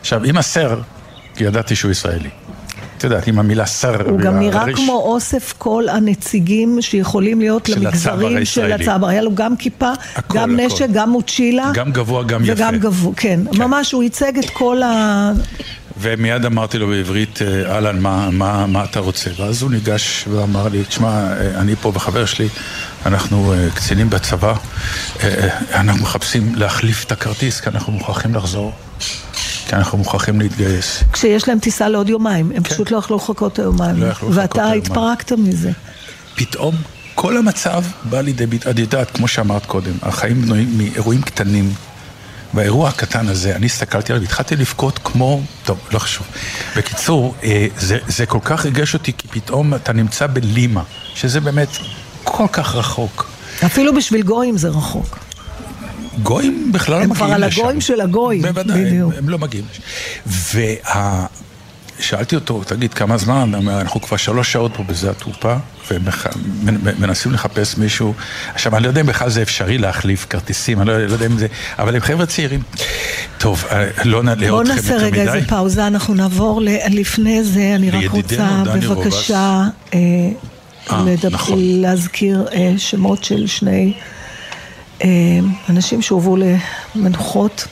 [0.00, 0.80] עכשיו, עם הסר,
[1.36, 2.30] כי ידעתי שהוא ישראלי.
[3.02, 4.08] את יודעת, עם המילה סר.
[4.10, 8.74] הוא גם נראה והריש- כמו אוסף כל הנציגים שיכולים להיות של הצבר למגזרים של הישראלי.
[8.90, 9.06] הצבר.
[9.08, 10.66] היה לו גם כיפה, הכל, גם הכל.
[10.66, 11.70] נשק, גם מוצ'ילה.
[11.74, 12.52] גם גבוה, גם יפה.
[12.52, 13.40] וגם גבוה, כן.
[13.52, 13.58] כן.
[13.62, 15.32] ממש, הוא ייצג את כל ה...
[16.00, 19.30] ומיד אמרתי לו בעברית, אה, אהלן, מה, מה, מה אתה רוצה?
[19.38, 22.48] ואז הוא ניגש ואמר לי, תשמע, אה, אני פה וחבר שלי,
[23.06, 24.54] אנחנו אה, קצינים בצבא,
[25.22, 28.72] אה, אנחנו מחפשים להחליף את הכרטיס, כי אנחנו מוכרחים לחזור,
[29.68, 31.04] כי אנחנו מוכרחים להתגייס.
[31.12, 33.94] כשיש להם טיסה לעוד יומיים, הם פשוט לא יכלו לחכות היומיים.
[33.94, 34.00] כן.
[34.00, 34.72] לא יכלו לחכות ואתה.
[34.72, 35.70] התפרקת מזה.
[36.34, 36.74] פתאום
[37.14, 41.74] כל המצב בא לידי ביטוי, את יודעת, כמו שאמרת קודם, החיים בנויים מאירועים קטנים.
[42.54, 46.26] באירוע הקטן הזה, אני הסתכלתי עליו, התחלתי לבכות כמו, טוב, לא חשוב.
[46.76, 50.82] בקיצור, אה, זה, זה כל כך ריגש אותי, כי פתאום אתה נמצא בלימה,
[51.14, 51.68] שזה באמת
[52.24, 53.26] כל כך רחוק.
[53.66, 55.18] אפילו בשביל גויים זה רחוק.
[56.22, 57.60] גויים בכלל לא הם מגיעים כבר לשם.
[57.60, 59.12] על הגויים של הגויים, בוודאי, בדיוק.
[59.12, 59.82] הם, הם לא מגיעים לשם.
[61.98, 63.52] ושאלתי אותו, תגיד, כמה זמן?
[63.68, 65.56] אנחנו כבר שלוש שעות פה בשדה התעופה,
[65.90, 68.14] ומנסים לחפש מישהו.
[68.54, 71.38] עכשיו, אני לא יודע אם בכלל זה אפשרי להחליף כרטיסים, אני לא, לא יודע אם
[71.38, 71.46] זה...
[71.78, 72.62] אבל הם חבר'ה צעירים.
[73.38, 75.32] טוב, אה, לא נעלה בואו אתכם נעשה יותר רגע מדי.
[75.36, 76.68] איזה פאוזה, אנחנו נעבור ל...
[76.90, 79.62] לפני זה, אני רק רוצה בבקשה
[79.94, 79.98] אה,
[80.90, 81.58] אה, לדבר- נכון.
[81.60, 83.92] להזכיר אה, שמות של שני
[85.68, 86.36] אנשים שהובאו
[86.94, 87.66] למנוחות.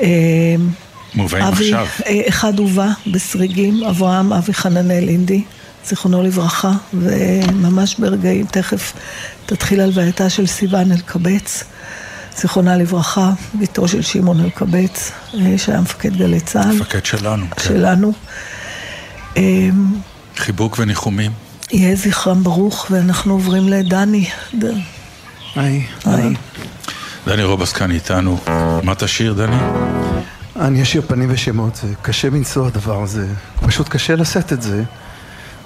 [0.00, 0.06] אה,
[1.14, 1.86] מובאים אבי, עכשיו.
[2.06, 5.42] אה, אחד הובא בסריגים, אברהם אבי חננאל אינדי,
[5.86, 8.92] זיכרונו לברכה, וממש ברגעים, תכף
[9.46, 11.64] תתחיל הלווייתה של סיוון אלקבץ,
[12.36, 17.62] זיכרונה לברכה, בתו של שמעון אלקבץ, אה, שהיה מפקד גלי צה"ל, מפקד שלנו, כן.
[17.62, 18.12] שלנו.
[19.36, 19.68] אה,
[20.36, 21.32] חיבוק וניחומים.
[21.72, 24.28] יהא זכרם ברוך, ואנחנו עוברים לדני.
[25.56, 26.34] היי, היי.
[27.26, 28.38] דני רובס כאן איתנו.
[28.82, 29.56] מה תשאיר, דני?
[30.56, 33.26] אני אשאיר פנים ושמות, זה קשה מנשוא הדבר הזה,
[33.66, 34.82] פשוט קשה לשאת את זה.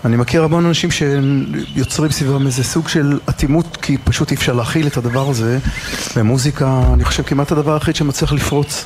[0.05, 4.87] אני מכיר המון אנשים שיוצרים סביבם איזה סוג של אטימות כי פשוט אי אפשר להכיל
[4.87, 5.59] את הדבר הזה
[6.17, 8.85] ומוזיקה, אני חושב כמעט הדבר היחיד שמצליח לפרוץ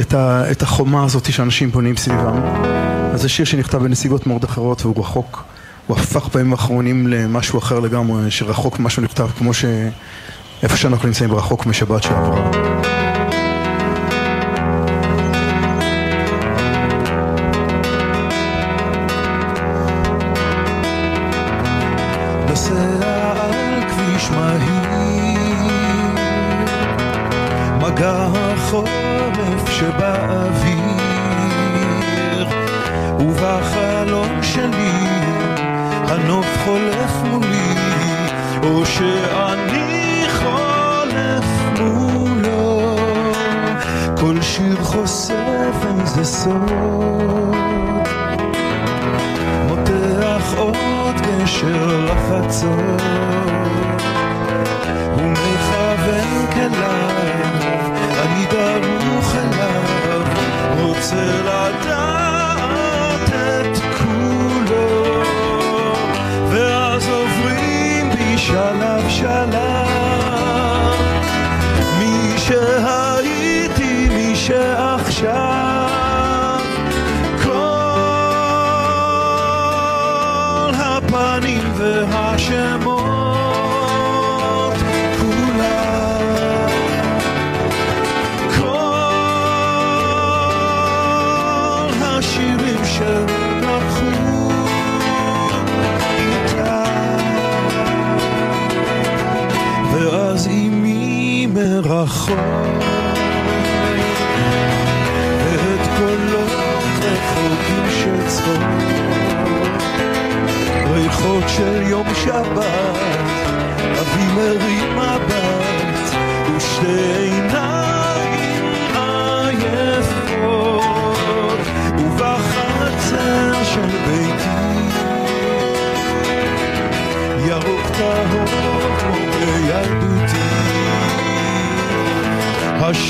[0.00, 2.42] את, ה, את החומה הזאת שאנשים בונים סביבם.
[3.12, 5.44] אז זה שיר שנכתב בנסיבות מאוד אחרות והוא רחוק,
[5.92, 9.64] הוא הפך בימים האחרונים למשהו אחר לגמרי, שרחוק ממה שהוא נכתב כמו ש...
[10.62, 13.01] איפה שאנחנו נמצאים רחוק משבת שעברה.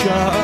[0.02, 0.41] shine.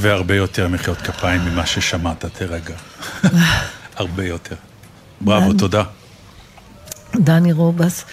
[0.00, 2.74] והרבה יותר מחיאות כפיים ממה ששמעת, תרגע.
[3.96, 4.54] הרבה יותר.
[5.20, 5.52] בראבו.
[5.52, 5.82] תודה.
[7.16, 8.04] דני רובס.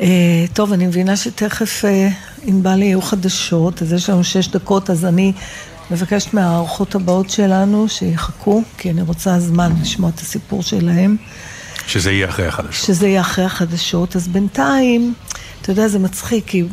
[0.00, 2.08] אה, טוב, אני מבינה שתכף אה,
[2.42, 5.32] ענבל יהיו חדשות, אז יש לנו שש דקות, אז אני
[5.90, 11.16] מבקשת מהאורחות הבאות שלנו שיחכו, כי אני רוצה זמן לשמוע את הסיפור שלהם,
[11.86, 12.86] שזה יהיה אחרי החדשות.
[12.86, 14.16] שזה יהיה אחרי החדשות.
[14.16, 15.14] אז בינתיים,
[15.62, 16.64] אתה יודע, זה מצחיק, כי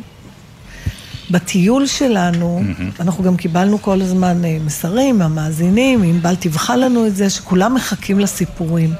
[1.31, 2.63] בטיול שלנו,
[2.99, 8.19] אנחנו גם קיבלנו כל הזמן אה, מסרים מהמאזינים, ענבל תבחר לנו את זה, שכולם מחכים
[8.19, 8.93] לסיפורים.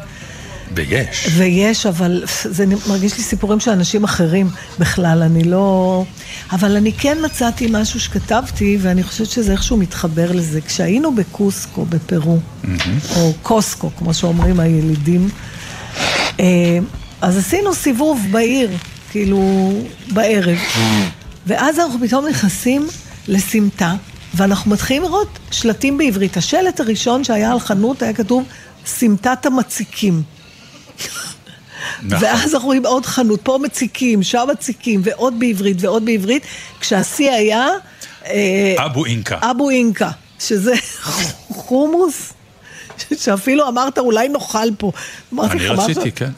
[0.76, 1.28] ויש.
[1.38, 6.04] ויש, אבל זה מרגיש לי סיפורים של אנשים אחרים בכלל, אני לא...
[6.52, 10.62] אבל אני כן מצאתי משהו שכתבתי, ואני חושבת שזה איכשהו מתחבר לזה.
[10.62, 12.38] כשהיינו בקוסקו, בפרו,
[13.15, 15.30] או קוסקו, כמו שאומרים הילידים,
[16.39, 16.80] אה,
[17.22, 18.70] אז עשינו סיבוב בעיר,
[19.12, 19.72] כאילו,
[20.12, 20.58] בערב.
[21.49, 22.88] ואז אנחנו פתאום נכנסים
[23.27, 23.95] לסמטה,
[24.33, 26.38] ואנחנו מתחילים לראות שלטים בעברית.
[26.38, 28.43] השלט הראשון שהיה על חנות היה כתוב
[28.85, 30.21] סמטת המציקים.
[32.03, 32.23] נכון.
[32.23, 36.43] ואז אנחנו רואים עוד חנות, פה מציקים, שם מציקים, ועוד בעברית ועוד בעברית,
[36.79, 37.67] כשהשיא היה
[38.25, 39.38] אה, אבו אינקה.
[39.41, 40.73] אבו אינקה, שזה
[41.65, 42.33] חומוס,
[43.17, 44.91] שאפילו אמרת אולי נאכל פה.
[45.39, 46.12] אני רציתי?
[46.12, 46.31] כן.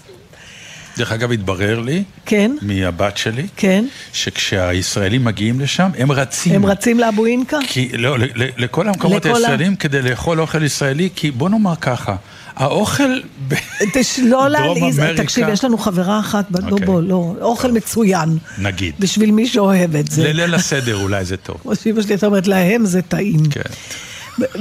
[0.97, 3.85] דרך אגב, התברר לי, כן, מהבת שלי, כן.
[4.13, 6.55] שכשהישראלים מגיעים לשם, הם רצים.
[6.55, 7.57] הם רצים לאבו אינקה?
[7.67, 11.49] כי, לא, ל- ל- לכל המקומות לכל ה- הישראלים כדי לאכול אוכל ישראלי, כי בוא
[11.49, 12.15] נאמר ככה,
[12.55, 13.55] האוכל ב-
[13.93, 16.85] תש- לא אמריקה- תקשיב, יש לנו חברה אחת, ב- לא אוקיי.
[16.85, 18.37] בוא, לא, אוכל מצוין.
[18.57, 18.93] נגיד.
[18.99, 20.23] בשביל מי שאוהב את זה.
[20.33, 21.57] לליל הסדר אולי זה טוב.
[21.63, 23.39] כמו שאמא שלי הייתה אומרת, להם זה טעים.
[23.49, 23.61] כן.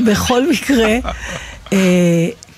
[0.05, 0.89] בכל מקרה,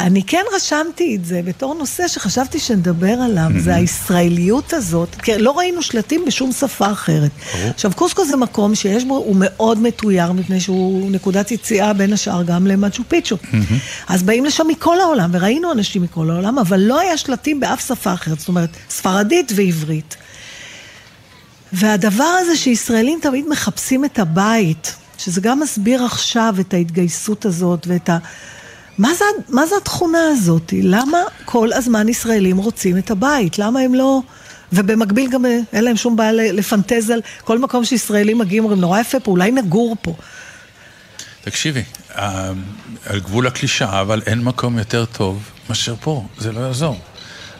[0.00, 5.58] אני כן רשמתי את זה בתור נושא שחשבתי שנדבר עליו, זה הישראליות הזאת, כי לא
[5.58, 7.30] ראינו שלטים בשום שפה אחרת.
[7.74, 12.42] עכשיו, קוסקו זה מקום שיש בו, הוא מאוד מתויר, מפני שהוא נקודת יציאה בין השאר
[12.42, 13.36] גם למצ'ו פיצ'ו.
[14.08, 18.12] אז באים לשם מכל העולם, וראינו אנשים מכל העולם, אבל לא היה שלטים באף שפה
[18.12, 20.16] אחרת, זאת אומרת, ספרדית ועברית.
[21.72, 28.08] והדבר הזה שישראלים תמיד מחפשים את הבית, שזה גם מסביר עכשיו את ההתגייסות הזאת ואת
[28.08, 28.18] ה...
[28.98, 30.72] מה זה, מה זה התכונה הזאת?
[30.82, 33.58] למה כל הזמן ישראלים רוצים את הבית?
[33.58, 34.20] למה הם לא...
[34.72, 39.00] ובמקביל גם אה, אין להם שום בעיה לפנטז על כל מקום שישראלים מגיעים, אומרים, נורא
[39.00, 40.14] יפה פה, אולי נגור פה.
[41.44, 41.82] תקשיבי,
[42.16, 42.50] אה,
[43.06, 46.98] על גבול הקלישאה, אבל אין מקום יותר טוב מאשר פה, זה לא יעזור.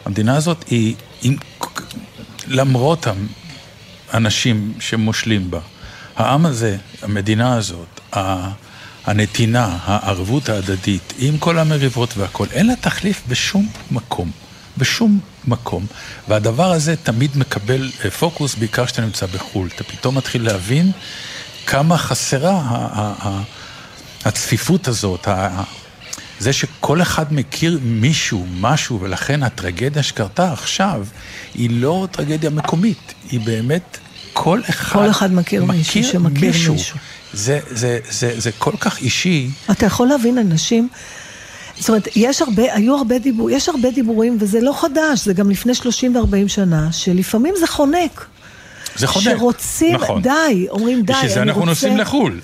[0.05, 1.35] המדינה הזאת היא, עם,
[2.47, 3.07] למרות
[4.11, 5.59] האנשים שמושלים בה,
[6.15, 7.99] העם הזה, המדינה הזאת,
[9.05, 14.31] הנתינה, הערבות ההדדית, עם כל המריבות והכל, אין לה תחליף בשום מקום.
[14.77, 15.85] בשום מקום.
[16.27, 19.69] והדבר הזה תמיד מקבל אה, פוקוס, בעיקר כשאתה נמצא בחו"ל.
[19.75, 20.91] אתה פתאום מתחיל להבין
[21.65, 22.61] כמה חסרה
[24.25, 25.27] הצפיפות הזאת,
[26.39, 31.05] זה שכל אחד מכיר מישהו, משהו, ולכן הטרגדיה שקרתה עכשיו
[31.53, 33.97] היא לא טרגדיה מקומית, היא באמת
[34.33, 36.97] כל אחד, כל אחד מכיר מישהו שמכיר מישהו.
[37.33, 39.49] זה, זה, זה, זה כל כך אישי.
[39.71, 40.87] אתה יכול להבין אנשים,
[41.79, 45.49] זאת אומרת, יש הרבה, היו הרבה דיבורים, יש הרבה דיבורים, וזה לא חדש, זה גם
[45.49, 48.25] לפני 30 ו-40 שנה, שלפעמים זה חונק.
[48.95, 49.23] זה חונק.
[49.23, 50.21] שרוצים, נכון.
[50.21, 51.69] די, אומרים די, בשביל זה אני אנחנו רוצה...
[51.71, 52.39] נוסעים לחו"ל.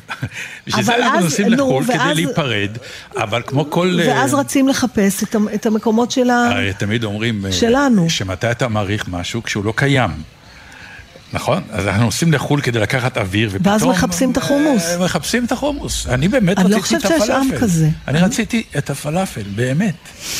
[0.67, 2.69] בשביל זה אנחנו נוסעים נו, לחו"ל כדי ואז- להיפרד,
[3.17, 3.99] אבל כמו כל...
[4.07, 6.49] ואז אה, רצים לחפש את, את המקומות של ה...
[6.51, 7.45] הרי תמיד אומרים...
[7.45, 8.09] אה, שלנו.
[8.09, 10.09] שמתי אתה מעריך משהו כשהוא לא קיים.
[11.33, 11.61] נכון?
[11.71, 13.73] אז אנחנו נוסעים לחו"ל כדי לקחת אוויר, ופתאום...
[13.73, 14.83] ואז מחפשים את החומוס.
[14.83, 16.07] אה, מחפשים את החומוס.
[16.07, 17.53] אני באמת אני לא רציתי את חושבת שיש הפלאפל.
[17.55, 17.89] עם כזה.
[18.07, 19.95] אני רציתי את הפלאפל, באמת.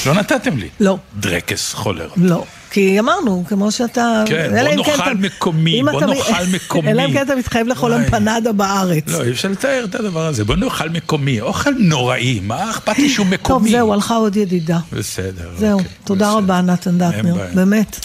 [0.06, 0.67] לא נתתם לי.
[0.80, 0.97] לא.
[1.19, 2.10] דרקס חולר.
[2.17, 2.43] לא.
[2.71, 4.23] כי אמרנו, כמו שאתה...
[4.28, 6.91] כן, בוא כן נאכל מקומי, בוא אתה נאכל מקומי.
[6.91, 7.93] אלא אם כן אתה מתחייב לאכול.
[7.93, 9.04] אמפנדה בארץ.
[9.08, 10.45] לא, אי אפשר לתאר את הדבר הזה.
[10.45, 11.41] בוא נאכל מקומי.
[11.41, 13.69] אוכל נוראי, מה אכפת לי שהוא מקומי?
[13.69, 14.80] טוב, זהו, הלכה עוד ידידה.
[14.93, 15.49] בסדר.
[15.58, 16.38] זהו, אוקיי, תודה בסדר.
[16.38, 17.36] רבה, נתן דטנר.
[17.54, 17.99] באמת.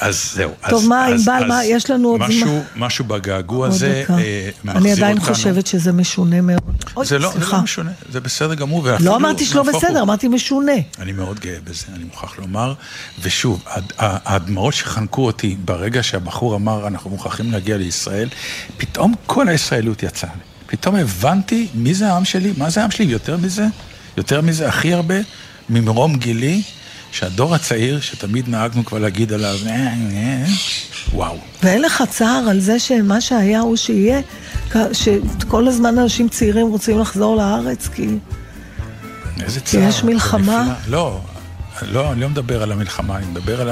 [0.00, 0.50] אז זהו.
[0.70, 2.60] טוב, אז- מה, ענבל, מה, יש לנו עוד משהו, זמן?
[2.76, 4.04] משהו בגעגוע הזה.
[4.10, 5.34] אה, מחזיר אני עדיין אותנו.
[5.34, 6.60] חושבת שזה משונה מאוד.
[6.96, 7.52] אוי, זה לא, זה.
[7.52, 8.86] לא משונה, זה בסדר גמור.
[9.00, 10.00] לא אמרתי שלא בסדר, הוא.
[10.00, 10.72] אמרתי משונה.
[10.98, 12.74] אני מאוד גאה בזה, אני מוכרח לומר.
[13.22, 13.64] ושוב,
[13.98, 18.28] הדמעות שחנקו אותי ברגע שהבחור אמר, אנחנו מוכרחים להגיע לישראל,
[18.76, 20.40] פתאום כל הישראליות יצאה לי.
[20.66, 23.66] פתאום הבנתי מי זה העם שלי, מה זה העם שלי, יותר מזה,
[24.16, 25.14] יותר מזה, הכי הרבה,
[25.70, 26.62] ממרום גילי,
[27.12, 29.72] שהדור הצעיר, שתמיד נהגנו כבר להגיד עליו, "אה,
[30.12, 30.44] אה",
[31.12, 31.36] וואו.
[31.62, 34.20] ואין לך צער על זה שמה שהיה הוא שיהיה,
[34.92, 38.06] שכל הזמן אנשים צעירים רוצים לחזור לארץ, כי...
[39.40, 39.88] איזה כי צער.
[39.88, 40.74] יש מלחמה?
[40.88, 41.20] לא,
[41.82, 43.70] לא, אני לא מדבר על המלחמה, אני מדבר על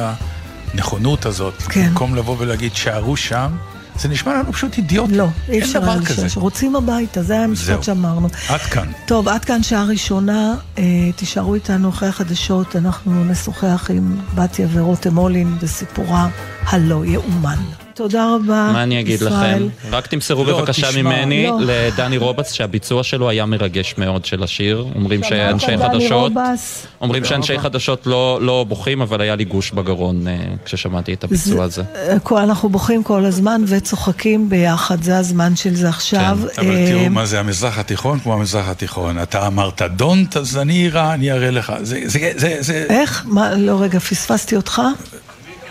[0.75, 1.55] הנכונות הזאת.
[1.63, 1.89] כן.
[1.89, 3.57] במקום לבוא ולהגיד, שערו שם,
[3.99, 5.17] זה נשמע לנו פשוט אידיוטי.
[5.17, 5.97] לא, אי אפשר היה.
[6.01, 6.37] לשש.
[6.37, 7.45] רוצים הביתה, זה היה.
[7.45, 8.29] המשפט שאמרנו.
[8.49, 8.89] עד כאן.
[9.07, 10.83] טוב, עד כאן שעה ראשונה, אה,
[11.17, 16.29] תישארו איתנו אחרי החדשות, אנחנו נשוחח עם בתיה ורותם הולין בסיפורה
[16.65, 17.88] הלא יאומן.
[17.99, 19.31] תודה רבה, מה אני אגיד ישראל.
[19.33, 19.69] לכם?
[19.91, 21.03] רק תמסרו לא, בבקשה תשמע.
[21.03, 21.59] ממני לא.
[21.61, 24.87] לדני רובס שהביצוע שלו היה מרגש מאוד של השיר.
[24.95, 26.87] אומרים שאנשי חדשות, רובס?
[27.01, 31.65] אומרים שאנשי חדשות לא לא בוכים, אבל היה לי גוש בגרון אה, כששמעתי את הביצוע
[31.65, 31.83] הזה.
[31.97, 36.39] אה, כל- אנחנו בוכים כל הזמן וצוחקים ביחד, זה הזמן של זה עכשיו.
[36.55, 39.23] כן, אבל אה, תראו מה זה המזרח התיכון כמו המזרח התיכון.
[39.23, 41.73] אתה אמרת דונט, אז אני אירה, אני אראה לך.
[41.83, 42.87] זה, זה, זה, זה...
[42.89, 43.25] איך?
[43.27, 44.83] מה, לא, רגע, פספסתי אותך?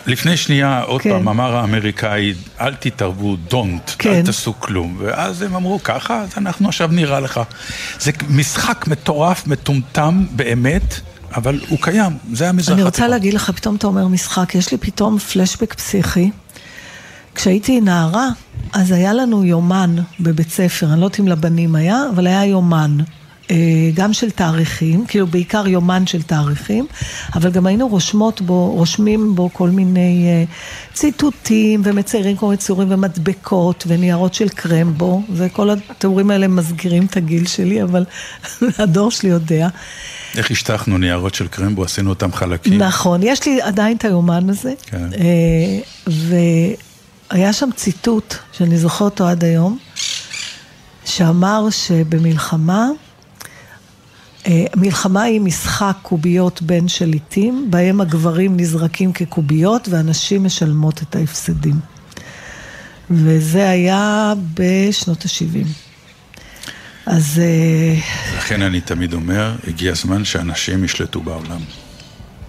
[0.08, 1.10] לפני שנייה, עוד כן.
[1.10, 4.10] פעם, אמר האמריקאי, אל תתערבו, דונט, כן.
[4.10, 4.98] אל תעשו כלום.
[5.00, 7.40] ואז הם אמרו, ככה, אז אנחנו עכשיו נראה לך.
[8.00, 11.00] זה משחק מטורף, מטומטם, באמת,
[11.36, 13.04] אבל הוא קיים, זה המזרח אני התיכון.
[13.04, 16.32] רוצה להגיד לך, פתאום אתה אומר משחק, יש לי פתאום פלשבק פסיכי.
[17.36, 18.28] כשהייתי נערה,
[18.74, 22.98] אז היה לנו יומן בבית ספר, אני לא יודעת אם לבנים היה, אבל היה יומן.
[23.52, 23.56] אה,
[23.94, 26.88] גם של תאריכים, כאילו בעיקר יומן של תאריכים,
[27.36, 30.44] אבל גם היינו רושמות בו, רושמים בו כל מיני אה,
[30.94, 37.48] ציטוטים ומציירים כל מיני ציורים ומדבקות וניירות של קרמבו, וכל התיאורים האלה מסגירים את הגיל
[37.48, 38.06] שלי, אבל
[38.80, 39.68] הדור שלי יודע.
[40.38, 42.82] איך השטחנו ניירות של קרמבו, עשינו אותם חלקים.
[42.82, 45.10] נכון, יש לי עדיין את היומן הזה, כן.
[45.14, 46.12] אה,
[47.32, 49.78] והיה שם ציטוט, שאני זוכרת אותו עד היום,
[51.06, 52.88] שאמר שבמלחמה,
[54.76, 61.76] מלחמה היא משחק קוביות בין שליטים, בהם הגברים נזרקים כקוביות והנשים משלמות את ההפסדים.
[63.10, 65.68] וזה היה בשנות ה-70.
[67.06, 68.00] אז אה,
[68.38, 71.62] לכן אני תמיד אומר, הגיע הזמן שאנשים ישלטו בעולם.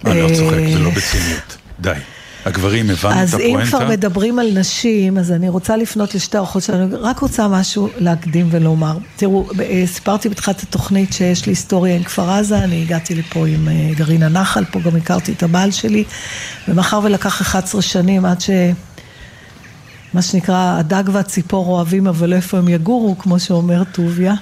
[0.05, 1.57] אני לא צוחק, זה לא בציניות.
[1.81, 1.93] די.
[2.49, 3.89] הגברים, הבנו את אז אם כבר הפואנטה?
[3.89, 8.97] מדברים על נשים, אז אני רוצה לפנות לשתי אורחות שלנו, רק רוצה משהו להקדים ולומר.
[9.17, 13.69] תראו, אה, סיפרתי בתחילת התוכנית שיש לי היסטוריה עם כפר עזה, אני הגעתי לפה עם
[13.69, 16.05] אה, גרעין הנחל, פה גם הכרתי את הבעל שלי,
[16.69, 18.51] ומאחר ולקח 11 שנים עד ש...
[20.15, 24.35] מה שנקרא, הדג והציפור אוהבים, אבל איפה הם יגורו, כמו שאומר טוביה.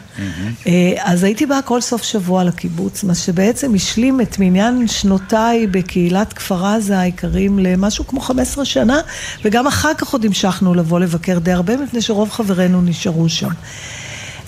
[0.67, 6.33] אה, אז הייתי באה כל סוף שבוע לקיבוץ, מה שבעצם השלים את מניין שנותיי בקהילת
[6.33, 9.01] כפר עזה היקרים למשהו כמו 15 שנה,
[9.45, 13.51] וגם אחר כך עוד המשכנו לבוא לבקר די הרבה, מפני שרוב חברינו נשארו שם.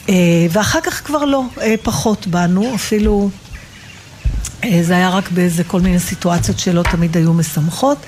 [0.09, 3.31] אה, ואחר כך כבר לא, אה, פחות באנו, אפילו...
[4.65, 8.07] אה, זה היה רק באיזה כל מיני סיטואציות שלא תמיד היו משמחות.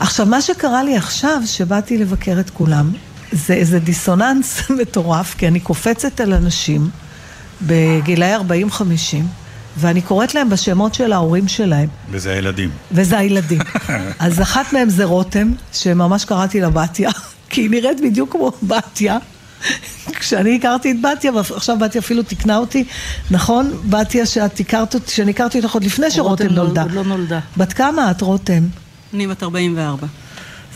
[0.00, 2.92] עכשיו, מה שקרה לי עכשיו, שבאתי לבקר את כולם,
[3.32, 6.90] זה איזה דיסוננס מטורף, כי אני קופצת על אנשים
[7.62, 8.40] בגילאי 40-50,
[9.76, 12.70] ואני קוראת להם בשמות של ההורים שלהם, וזה הילדים.
[12.92, 13.60] וזה הילדים.
[14.18, 17.10] אז אחת מהם זה רותם, שממש קראתי לה בתיה,
[17.50, 19.18] כי היא נראית בדיוק כמו בתיה.
[20.20, 22.84] כשאני הכרתי את בתיה, ועכשיו בתיה אפילו תיקנה אותי,
[23.30, 23.70] נכון?
[23.84, 26.82] בתיה שאת הכרת אותי, שאני הכרתי אותך עוד לפני שרותם רותם לא- נולדה.
[26.82, 27.40] עוד לא נולדה.
[27.56, 28.62] בת כמה את, רותם?
[29.14, 30.06] אני בת 44.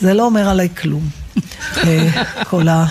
[0.00, 1.08] זה לא אומר עליי כלום.
[1.76, 2.86] אה, כל ה...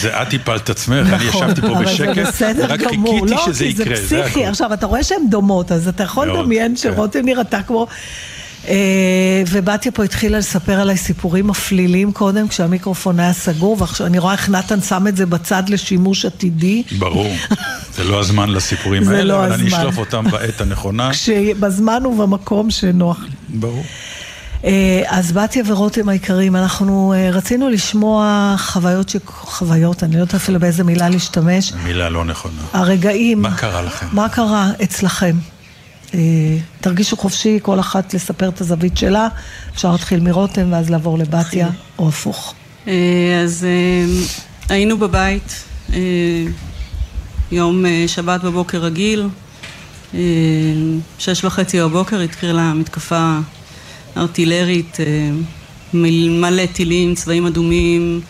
[0.00, 3.14] זה את הפלת עצמך, אני ישבתי פה נכון, אבל זה בשקט, גמור.
[3.14, 4.46] חיכיתי לא, שזה יקרה, זה פסיכי.
[4.46, 6.76] עכשיו, אתה רואה שהן דומות, אז אתה יכול לדמיין כן.
[6.76, 7.86] שרותם נראתה כמו...
[8.68, 14.32] אה, ובתיה פה התחילה לספר עליי סיפורים מפלילים קודם, כשהמיקרופון היה סגור, ועכשיו אני רואה
[14.32, 16.82] איך נתן שם את זה בצד לשימוש עתידי.
[16.98, 17.32] ברור,
[17.96, 19.78] זה לא הזמן לסיפורים האלה, לא אבל אני הזמן.
[19.78, 21.10] אשלוף אותם בעת הנכונה.
[21.14, 23.58] כשבזמן ובמקום שנוח לי.
[23.58, 23.84] ברור.
[24.64, 29.16] אה, אז בתיה ורותם היקרים, אנחנו אה, רצינו לשמוע חוויות, ש...
[29.26, 31.72] חוויות, אני לא יודעת אפילו באיזה מילה להשתמש.
[31.72, 32.62] מילה לא נכונה.
[32.72, 33.42] הרגעים...
[33.42, 34.06] מה קרה לכם?
[34.12, 35.36] מה קרה אצלכם?
[36.14, 39.28] אה, תרגישו חופשי, כל אחת לספר את הזווית שלה.
[39.74, 42.54] אפשר להתחיל מרותם ואז לעבור לבתיה, או הפוך.
[42.88, 42.92] אה,
[43.44, 44.22] אז אה,
[44.68, 45.64] היינו בבית,
[47.52, 49.28] יום שבת בבוקר רגיל,
[51.18, 53.38] שש וחצי בבוקר התחילה מתקפה
[54.16, 54.96] ארטילרית,
[55.94, 58.20] מלא טילים, צבעים אדומים,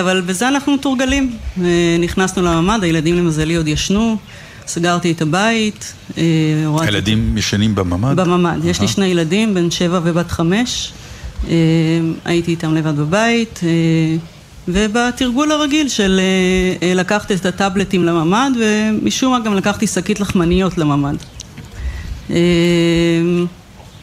[0.00, 1.36] אבל בזה אנחנו מתורגלים.
[2.00, 4.16] נכנסנו לממ"ד, הילדים למזלי עוד ישנו,
[4.66, 6.22] סגרתי את הבית, אה.
[6.80, 8.16] הילדים ישנים בממ"ד?
[8.16, 8.64] בממ"ד.
[8.64, 8.88] יש לי.
[8.88, 10.92] שני ילדים, בן שבע ובת חמש.
[11.48, 11.54] אה,
[12.24, 13.68] הייתי איתם לבד בבית, אה,
[14.68, 16.20] ובתרגול הרגיל של
[16.82, 21.16] לקחת את הטאבלטים לממ"ד, ומשום מה גם לקחתי שקית לחמניות לממ"ד.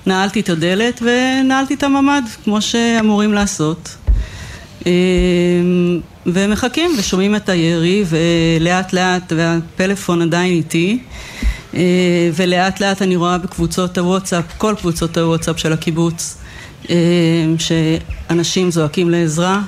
[0.06, 3.96] נעלתי את הדלת ונעלתי את הממ"ד, כמו שאמורים לעשות.
[4.86, 4.92] אה,
[6.26, 11.00] ומחכים ושומעים את הירי ולאט לאט והפלאפון עדיין איתי.
[11.76, 16.38] אה, ולאט לאט אני רואה בקבוצות הוואטסאפ, כל קבוצות הוואטסאפ של הקיבוץ
[16.90, 16.96] אה,
[17.58, 19.62] שאנשים זועקים לעזרה.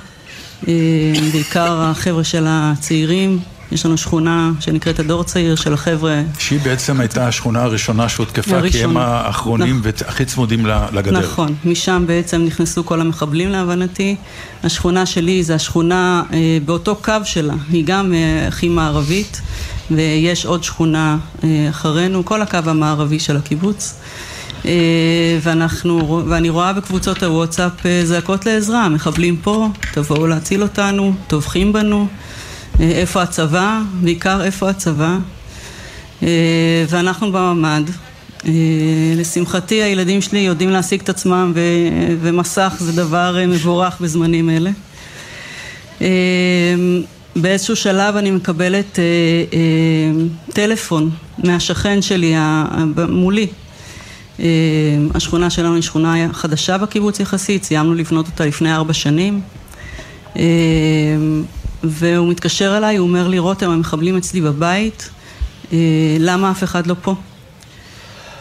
[1.32, 3.38] בעיקר החבר'ה של הצעירים
[3.74, 8.84] יש לנו שכונה שנקראת הדור הצעיר של החבר'ה שהיא בעצם הייתה השכונה הראשונה שהותקפה, כי
[8.84, 8.96] הם.
[8.96, 9.90] האחרונים נכון.
[10.06, 11.18] והכי צמודים לגדר.
[11.18, 14.16] נכון, משם בעצם נכנסו כל המחבלים להבנתי.
[14.62, 19.40] השכונה שלי זה השכונה אה, באותו קו שלה, היא גם אה, הכי מערבית,
[19.90, 23.94] ויש עוד שכונה אה, אחרינו, כל הקו המערבי של הקיבוץ.
[24.66, 31.72] אה, ואנחנו, ואני רואה בקבוצות הוואטסאפ אה, זעקות לעזרה, מחבלים פה, תבואו להציל אותנו, טובחים
[31.72, 32.06] בנו,
[32.80, 35.18] איפה הצבא, בעיקר איפה הצבא.
[36.22, 36.28] אה,
[36.88, 37.82] ואנחנו בממ"ד.
[38.46, 38.52] אה,
[39.16, 41.60] לשמחתי הילדים שלי יודעים להשיג את עצמם ו-
[42.20, 44.70] ומסך זה דבר אה, מבורך בזמנים אלה.
[46.02, 46.06] אה,
[47.36, 49.04] באיזשהו שלב אני מקבלת אה,
[49.52, 52.34] אה, טלפון מהשכן שלי
[53.08, 53.46] מולי.
[54.40, 54.44] אה,
[55.14, 59.40] השכונה שלנו היא שכונה חדשה בקיבוץ יחסית, סיימנו לבנות אותה לפני ארבע שנים.
[61.86, 65.10] והוא מתקשר אליי, הוא אומר לי, רותם, המחבלים אצלי בבית,
[65.72, 65.78] אה,
[66.18, 67.14] למה אף אחד לא פה?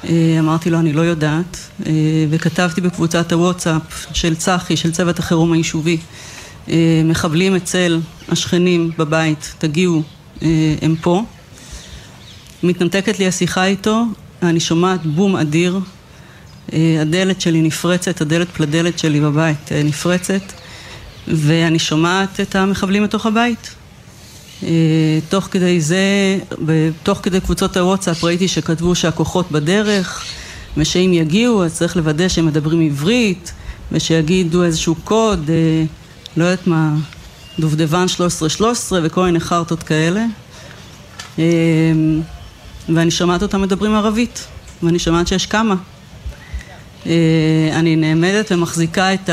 [0.10, 1.92] אה, אמרתי לו, אני לא יודעת, אה,
[2.30, 5.98] וכתבתי בקבוצת הוואטסאפ של צח"י, של צוות החירום היישובי,
[7.06, 10.02] מחבלים אצל השכנים בבית, תגיעו,
[10.82, 11.24] הם פה.
[12.64, 14.04] מתנתקת לי השיחה איתו,
[14.44, 15.80] אני שומעת בום אדיר,
[16.74, 20.42] הדלת שלי נפרצת, הדלת פלדלת שלי בבית נפרצת,
[21.28, 23.76] ואני שומעת את המחבלים בתוך הבית.
[24.64, 24.70] אה,
[25.30, 26.38] תוך כדי זה,
[27.04, 30.26] תוך כדי קבוצות הוואטסאפ ראיתי שכתבו שהכוחות בדרך
[30.78, 33.54] ושאם יגיעו אז צריך לוודא שהם מדברים עברית
[33.92, 35.84] ושיגידו איזשהו קוד, אה,
[36.38, 36.94] לא יודעת מה,
[37.60, 40.26] דובדבן 1313 וכל מיני חרטות כאלה.
[41.40, 41.44] אה,
[42.96, 44.48] ואני שומעת אותם מדברים ערבית,
[44.84, 45.76] ואני שומעת שיש כמה.
[47.06, 47.12] אה,
[47.74, 49.30] אני נעמדת ומחזיקה את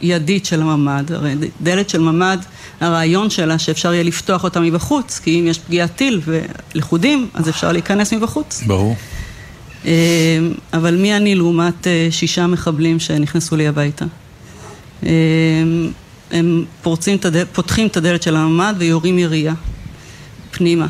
[0.00, 2.38] הידית של הממ"ד, הרי דלת של ממ"ד,
[2.80, 7.72] הרעיון שלה שאפשר יהיה לפתוח אותה מבחוץ, כי אם יש פגיעת טיל ולכודים, אז אפשר
[7.72, 8.62] להיכנס מבחוץ.
[8.66, 8.96] ברור.
[9.86, 10.38] אה,
[10.72, 14.04] אבל מי אני לעומת אה, שישה מחבלים שנכנסו לי הביתה?
[16.30, 17.18] הם פורצים
[17.52, 19.54] פותחים את הדלת של הממ"ד ויורים ירייה
[20.50, 20.86] פנימה.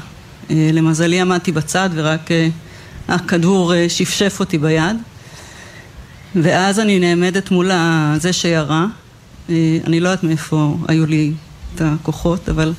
[0.51, 2.31] למזלי עמדתי בצד ורק
[3.09, 4.97] הכדור שפשף אותי ביד.
[6.43, 7.71] ואז אני נעמדת מול
[8.17, 8.87] זה שירה.
[9.51, 11.33] אה, אני לא יודעת מאיפה היו לי
[11.75, 12.73] את הכוחות, אבל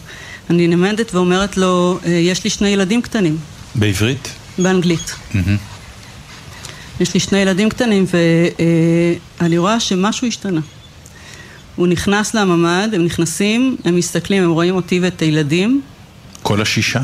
[0.50, 3.38] אני נעמדת ואומרת לו, אה, יש לי שני ילדים קטנים,
[3.76, 4.30] בעברית?
[4.58, 5.16] באנגלית.
[5.34, 5.58] מהמם.
[7.00, 8.06] יש לי שני ילדים קטנים
[9.40, 10.62] ואני רואה שמשהו השתנה.
[11.76, 15.82] הוא נכנס לממ"ד, הם נכנסים, הם מסתכלים, הם רואים אותי ואת הילדים,
[16.44, 17.02] כל השישה?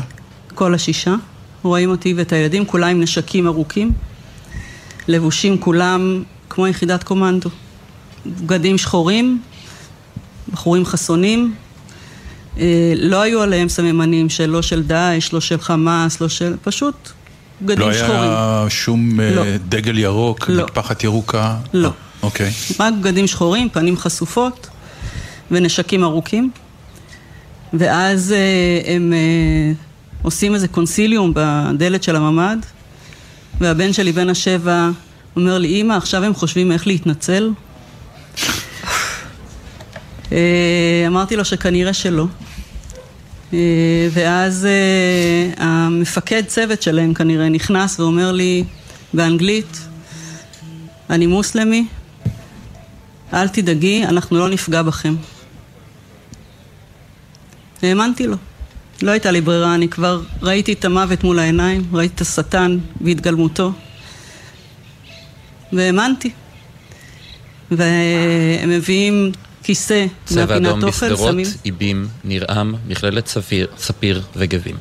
[0.54, 1.14] כל השישה,
[1.62, 3.92] רואים אותי ואת הילדים, כולם עם נשקים ארוכים,
[5.08, 6.22] לבושים כולם
[6.54, 7.50] כמו יחידת קומנדו.
[8.26, 9.40] בגדים שחורים,
[10.52, 11.54] בחורים חסונים,
[12.58, 16.56] אה, לא היו עליהם סממנים של לא של דאעש, לא של חמאס, לא של...
[16.62, 17.10] פשוט
[17.62, 18.20] בגדים לא שחורים.
[18.20, 19.42] היה שום אה, לא.
[19.68, 20.64] דגל ירוק, לא.
[20.64, 21.56] מקפחת ירוקה?
[21.72, 21.90] לא.
[22.22, 22.50] אוקיי.
[22.80, 24.66] רק בגדים שחורים, פנים חשופות
[25.50, 26.50] ונשקים ארוכים.
[27.72, 29.12] ואז אה, הם
[30.22, 32.56] עושים איזה קונסיליום בדלת של הממ"ד,
[33.60, 34.90] והבן שלי בן השבע
[35.36, 37.50] אומר לי, אמא, עכשיו הם חושבים איך להתנצל?
[40.32, 42.26] אה, אמרתי לו שכנראה שלא.
[43.52, 48.64] אה, ואז אה, המפקד צוות שלהם כנראה נכנס ואומר לי
[49.14, 49.80] באנגלית,
[51.10, 51.86] אני מוסלמי,
[53.32, 55.14] אל תדאגי, אנחנו לא נפגע בכם.
[57.82, 58.36] האמנתי לו.
[59.02, 63.72] לא הייתה לי ברירה, אני כבר ראיתי את המוות מול העיניים, ראיתי את השטן בהתגלמותו,
[65.74, 66.30] והאמנתי.
[67.70, 71.34] והם מביאים כיסא צבע אדום בשדרות.
[71.64, 74.76] איבים, נרעם, מכללת ספיר, ספיר וגבים.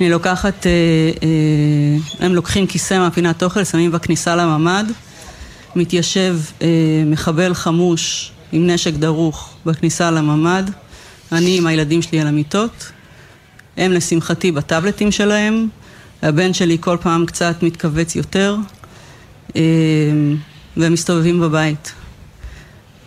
[0.00, 0.70] אני לוקחת, אה,
[1.22, 4.84] אה, הם לוקחים כיסא מהפינת אוכל, שמים בכניסה לממ"ד,
[5.76, 6.68] מתיישב אה,
[7.06, 10.64] מחבל חמוש עם נשק דרוך בכניסה לממ"ד,
[11.32, 12.92] אני עם הילדים שלי על המיטות,
[13.76, 15.68] הם לשמחתי בטאבלטים שלהם,
[16.22, 18.56] הבן שלי כל פעם קצת מתכווץ יותר,
[20.76, 21.92] והם מסתובבים בבית.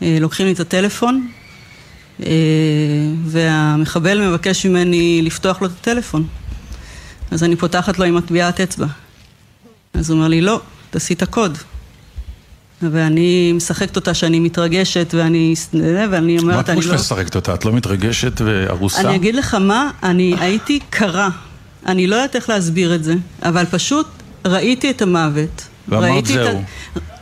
[0.01, 1.27] אה, לוקחים לי את הטלפון,
[2.23, 2.29] אה,
[3.25, 6.27] והמחבל מבקש ממני לפתוח לו את הטלפון.
[7.31, 8.87] אז אני פותחת לו עם הטביעת אצבע.
[9.93, 11.57] אז הוא אומר לי, לא, תעשי את הקוד.
[12.81, 15.53] ואני משחקת אותה שאני מתרגשת, ואני,
[16.11, 16.95] ואני מה אומרת, אני פירוש לא...
[16.95, 17.53] משחקת אותה?
[17.53, 19.01] את לא מתרגשת וארוסה?
[19.01, 21.29] אני אגיד לך מה, אני הייתי קרה.
[21.85, 24.07] אני לא יודעת איך להסביר את זה, אבל פשוט
[24.45, 25.67] ראיתי את המוות.
[25.89, 26.61] ואמרת, ראיתי את "זהו".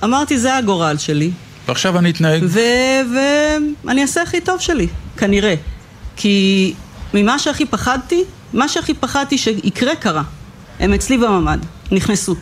[0.04, 1.32] אמרתי, זה הגורל שלי.
[1.68, 2.44] ועכשיו אני אתנהג...
[3.84, 4.88] ואני אעשה הכי טוב שלי,
[5.18, 5.56] כנראה.
[6.16, 6.74] כי
[7.14, 10.24] ממה שהכי פחדתי, מה שהכי פחדתי שיקרה קרה.
[10.80, 11.60] הם אצלי בממ"ד,
[11.92, 12.36] נכנסו.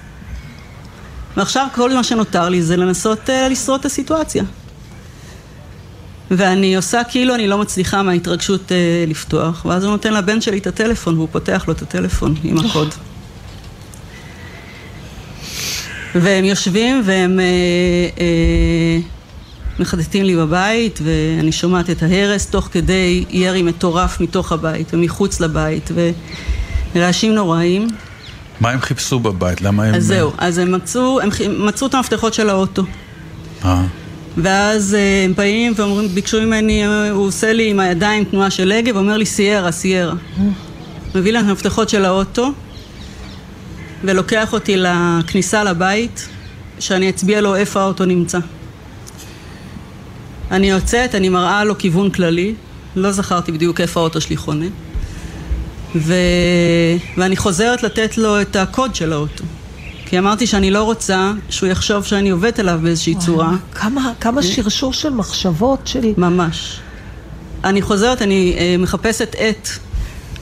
[1.38, 4.44] ועכשיו כל מה שנותר לי זה לנסות uh, לשרוד את הסיטואציה.
[6.32, 10.68] ואני עושה כאילו אני לא מצליחה מההתרגשות uh, לפתוח, ואז הוא נותן לבן שלי את
[10.68, 12.94] הטלפון, והוא פותח לו את הטלפון עם הקוד.
[16.16, 17.46] והם יושבים והם אה,
[18.20, 19.00] אה,
[19.80, 25.90] מחטטים לי בבית, ואני שומעת את ההרס תוך כדי ירי מטורף מתוך הבית ומחוץ לבית,
[26.96, 27.88] ורעשים נוראים.
[28.60, 29.62] מה הם חיפשו בבית?
[29.62, 29.96] למה הם...
[29.96, 32.84] אז זהו, אז הם מצאו, הם חי- מצאו את המפתחות של האוטו.
[33.66, 33.84] אה.
[34.38, 38.72] ואז אה, הם באים ואומרים, ביקשו ממני, אה, הוא עושה לי עם הידיים תנועה של
[38.72, 40.14] הגה ואומר לי סיירה, סיירה.
[41.16, 42.52] מביא להם את המפתחות של האוטו
[44.04, 46.28] ולוקח אותי לכניסה לבית,
[46.80, 48.40] שאני אצביע לו איפה האוטו נמצא.
[50.52, 52.56] אני יוצאת, אני מראה לו כיוון כללי,
[52.96, 54.66] לא זכרתי בדיוק איפה האוטו שלי חונה,
[55.96, 56.14] ו...
[57.18, 59.44] ואני חוזרת לתת לו את הקוד של האוטו.
[60.06, 63.52] כי אמרתי שאני לא רוצה שהוא יחשוב שאני עובדת עליו באיזושהי צורה.
[63.74, 66.14] כמה, כמה שרשור של מחשבות של...
[66.18, 66.80] ממש.
[67.64, 69.70] אני חוזרת, אני אה, מחפשת עט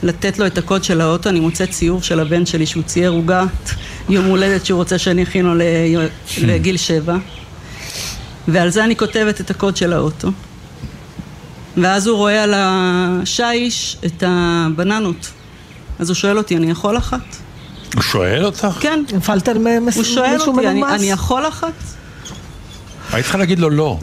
[0.02, 3.70] לתת לו את הקוד של האוטו, אני מוצאת ציור של הבן שלי שהוא צייר עוגת
[4.08, 6.06] יום הולדת שהוא רוצה שאני אכין לו ל-
[6.42, 7.16] לגיל שבע
[8.48, 10.28] ועל זה אני כותבת את הקוד של האוטו
[11.76, 15.30] ואז הוא רואה על השיש את הבננות
[15.98, 17.20] אז הוא שואל אותי, אני יכול אחת?
[17.94, 18.66] הוא שואל אותך?
[18.80, 19.02] כן.
[19.14, 20.82] נפלת על מס- הוא שואל מישהו אותי, אני?
[20.84, 21.72] אני יכול אחת?
[23.12, 23.98] היית צריכה להגיד לו לא.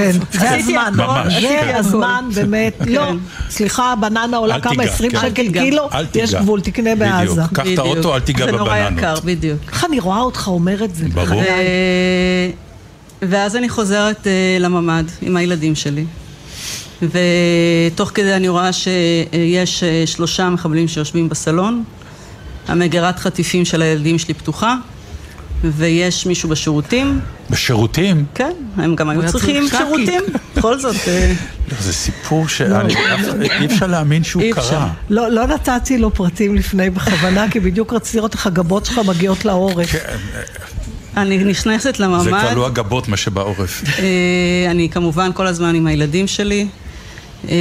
[0.00, 1.74] כן, זה הזמן, ממש, זה כן.
[1.76, 3.12] הזמן באמת, לא,
[3.50, 5.18] סליחה, בננה עולה כמה, תיגע, 20 כן.
[5.20, 5.52] שקל.
[5.52, 5.88] קילו.
[6.14, 7.32] יש גבול, תקנה בעזה.
[7.32, 7.52] בדיוק.
[7.52, 7.78] קח את.
[7.78, 8.98] האוטו, אל תיגע זה נורא בבננות.
[8.98, 9.58] יקר, בדיוק.
[9.68, 11.08] איך אני רואה אותך אומר את זה.
[11.14, 11.40] ברור.
[11.40, 12.70] ו-
[13.22, 16.04] ואז אני חוזרת אה, לממ"ד עם הילדים שלי.
[17.02, 21.84] ותוך כדי אני רואה שיש אה, שלושה מחבלים שיושבים בסלון,
[22.68, 24.76] המגירת חטיפים של הילדים שלי פתוחה,
[25.64, 28.24] ויש מישהו בשירותים, בשירותים?
[28.34, 30.22] כן, הם גם היו צריכים שירותים,
[30.56, 30.96] בכל זאת.
[31.08, 31.32] אה,
[31.72, 32.64] לא, זה סיפור שאי
[33.64, 34.42] אפשר להאמין שהוא.
[34.54, 34.92] קרה.
[35.10, 39.44] לא, לא נתתי לו פרטים לפני בכוונה, כי בדיוק רציתי לראות איך הגבות שלך מגיעות
[39.44, 39.92] לעורף.
[39.92, 40.16] כן,
[41.16, 43.82] אני נכנסת זה כבר לממ"ד, לא הגבות מה שבעורף.
[43.98, 46.68] אה, אני כמובן כל הזמן עם הילדים שלי.
[47.48, 47.56] אה,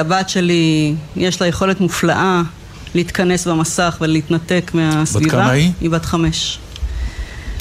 [0.00, 2.42] הבת שלי, יש לה יכולת מופלאה
[2.94, 5.30] להתכנס במסך ולהתנתק מהסביבה.
[5.30, 5.72] כמה היא?
[5.80, 6.58] היא בת חמש.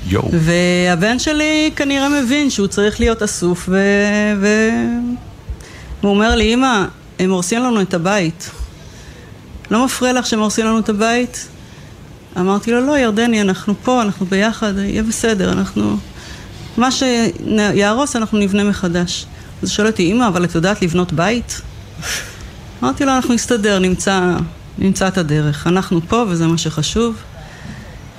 [0.07, 0.31] יואו.
[0.33, 3.81] והבן שלי כנראה מבין שהוא צריך להיות אסוף, ו...
[4.41, 4.47] ו...
[6.01, 6.85] והוא אומר לי, אמא,
[7.19, 8.49] הם הורסים לנו את הבית.
[9.71, 11.47] לא מפריע לך שהם הורסים לנו את הבית?
[12.37, 15.97] אמרתי לו, לא, ירדני, אנחנו פה, אנחנו ביחד, יהיה בסדר, אנחנו...
[16.77, 19.25] מה שיהרוס אנחנו נבנה מחדש.
[19.61, 21.61] אז הוא שואל אותי, אמא, אבל את יודעת לבנות בית?
[22.83, 24.35] אמרתי לו, אנחנו נסתדר, נמצא,
[24.77, 25.67] נמצא את הדרך.
[25.67, 27.15] אנחנו פה וזה מה שחשוב.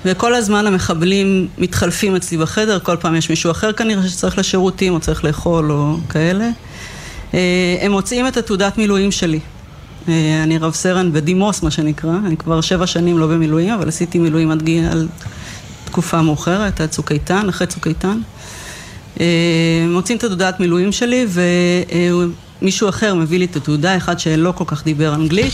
[0.04, 5.00] וכל הזמן המחבלים מתחלפים אצלי בחדר, כל פעם יש מישהו אחר כנראה שצריך לשירותים או
[5.00, 6.48] צריך לאכול או כאלה.
[7.34, 9.40] אה, הם מוצאים את התעודת מילואים שלי.
[10.08, 12.16] אה, אני רב סרן בדימוס, מה שנקרא.
[12.26, 15.08] אני כבר שבע שנים לא במילואים, אבל עשיתי מילואים עד גיל,
[15.84, 18.18] תקופה מאוחרת, עד צוק איתן, אחרי צוק איתן.
[19.20, 19.26] אה,
[19.88, 21.26] מוצאים את התעודת מילואים שלי,
[22.62, 25.52] ומישהו אחר מביא לי את התעודה, אחד שלא כל כך דיבר אנגלית.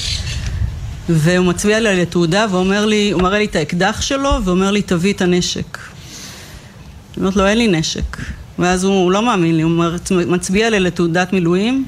[1.08, 4.82] והוא מצביע לי על התעודה ואומר לי, הוא מראה לי את האקדח שלו ואומר לי
[4.82, 5.78] תביא את הנשק.
[5.78, 8.16] אני אומרת לו אין לי נשק.
[8.58, 11.84] ואז הוא, הוא לא מאמין לי, הוא אומר, מצביע לי לתעודת מילואים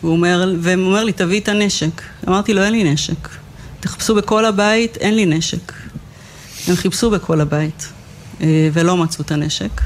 [0.00, 2.02] הוא אומר, והוא אומר לי תביא את הנשק.
[2.28, 3.28] אמרתי לו אין לי נשק.
[3.80, 5.72] תחפשו בכל הבית, אין לי נשק.
[6.68, 7.88] הם חיפשו בכל הבית
[8.40, 9.80] אה, ולא מצאו את הנשק,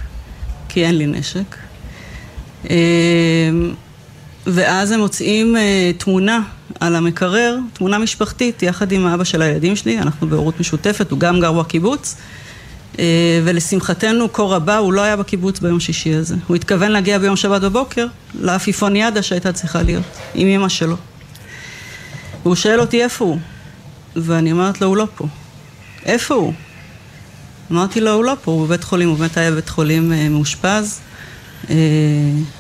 [0.69, 1.57] כי אין לי נשק.
[2.71, 2.77] אה,
[4.47, 6.43] ואז הם מוצאים אה, תמונה
[6.81, 11.41] על המקרר, תמונה משפחתית, יחד עם האבא של הילדים שלי, אנחנו בהורות משותפת, הוא גם
[11.41, 12.17] גר בקיבוץ,
[12.99, 16.37] אה, ולשמחתנו, קור הבא, הוא לא היה בקיבוץ ביום שישי הזה.
[16.47, 20.05] הוא התכוון להגיע ביום שבת בבוקר לעפיפוניאדה שהייתה צריכה להיות,
[20.35, 20.97] עם אמא שלו.
[22.43, 23.39] והוא שואל אותי איפה הוא,
[24.17, 25.27] ואני אומרת לו, הוא לא פה.
[26.07, 26.53] איפה הוא?
[27.73, 31.01] אמרתי לו, הוא לא פה, הוא בבית חולים, הוא באמת היה בבית חולים אה, מאושפז.
[31.71, 31.77] אה,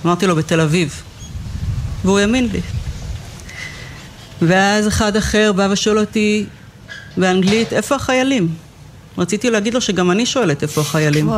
[0.04, 1.02] אמרתי לו, בתל אביב.
[2.04, 2.60] והוא האמין לי.
[4.42, 6.46] ואז אחד אחר בא ושואל אותי
[7.16, 8.48] באנגלית, איפה החיילים?
[9.18, 11.30] רציתי להגיד לו שגם אני שואלת איפה החיילים.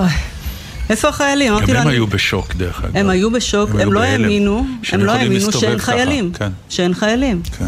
[0.90, 1.52] איפה החיילים?
[1.52, 2.96] אמרתי גם לו, הם היו בשוק דרך אגב.
[2.96, 4.00] הם היו בשוק, הם הם היו לא.
[4.00, 6.32] האמינו, הם לא האמינו להסתובב שאין ככה, חיילים.
[6.32, 6.50] כן.
[6.68, 7.42] שאין חיילים.
[7.58, 7.64] כן.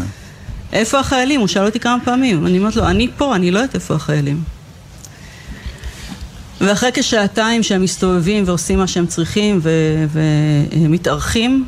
[0.73, 1.39] איפה החיילים?
[1.39, 2.47] הוא שאל אותי כמה פעמים.
[2.47, 4.43] אני אומרת לו, אני פה, אני לא יודעת איפה החיילים.
[6.61, 10.05] ואחרי כשעתיים שהם מסתובבים ועושים מה שהם צריכים ו-
[10.71, 11.65] ומתארחים,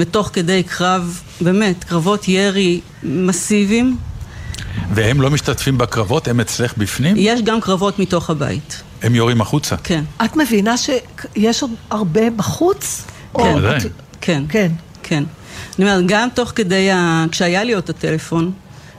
[0.00, 3.96] ותוך כדי קרב, באמת, קרבות ירי מסיביים,
[4.94, 7.14] והם לא משתתפים בקרבות, הם אצלך בפנים?
[7.18, 8.82] יש גם קרבות מתוך הבית.
[9.02, 9.76] הם יורים החוצה.
[9.76, 10.04] כן.
[10.24, 13.02] את מבינה שיש עוד הרבה בחוץ?
[13.34, 13.52] או- כן.
[13.52, 13.78] בוודאי.
[14.20, 14.42] כן.
[14.48, 14.72] כן.
[15.02, 15.24] כן.
[15.78, 17.24] אני אומרת, גם תוך כדי, ה...
[17.32, 18.52] כשהיה לי עוד את הטלפון,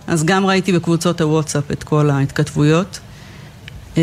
[0.08, 2.99] אז גם ראיתי בקבוצות הוואטסאפ את כל ההתכתבויות.
[3.97, 4.02] אה,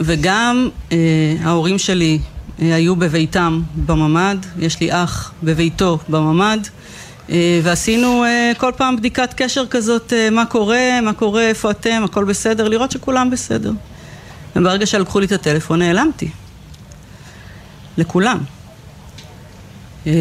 [0.00, 0.96] וגם אה,
[1.42, 2.18] ההורים שלי
[2.58, 6.58] היו בביתם בממ"ד, יש לי אח בביתו בממ"ד,
[7.30, 12.02] אה, ועשינו אה, כל פעם בדיקת קשר כזאת, אה, מה קורה, מה קורה, איפה אתם,
[12.04, 13.72] הכל בסדר, לראות שכולם בסדר.
[14.56, 16.28] וברגע שלקחו לי את הטלפון, נעלמתי.
[17.98, 18.38] לכולם.
[20.06, 20.12] אה,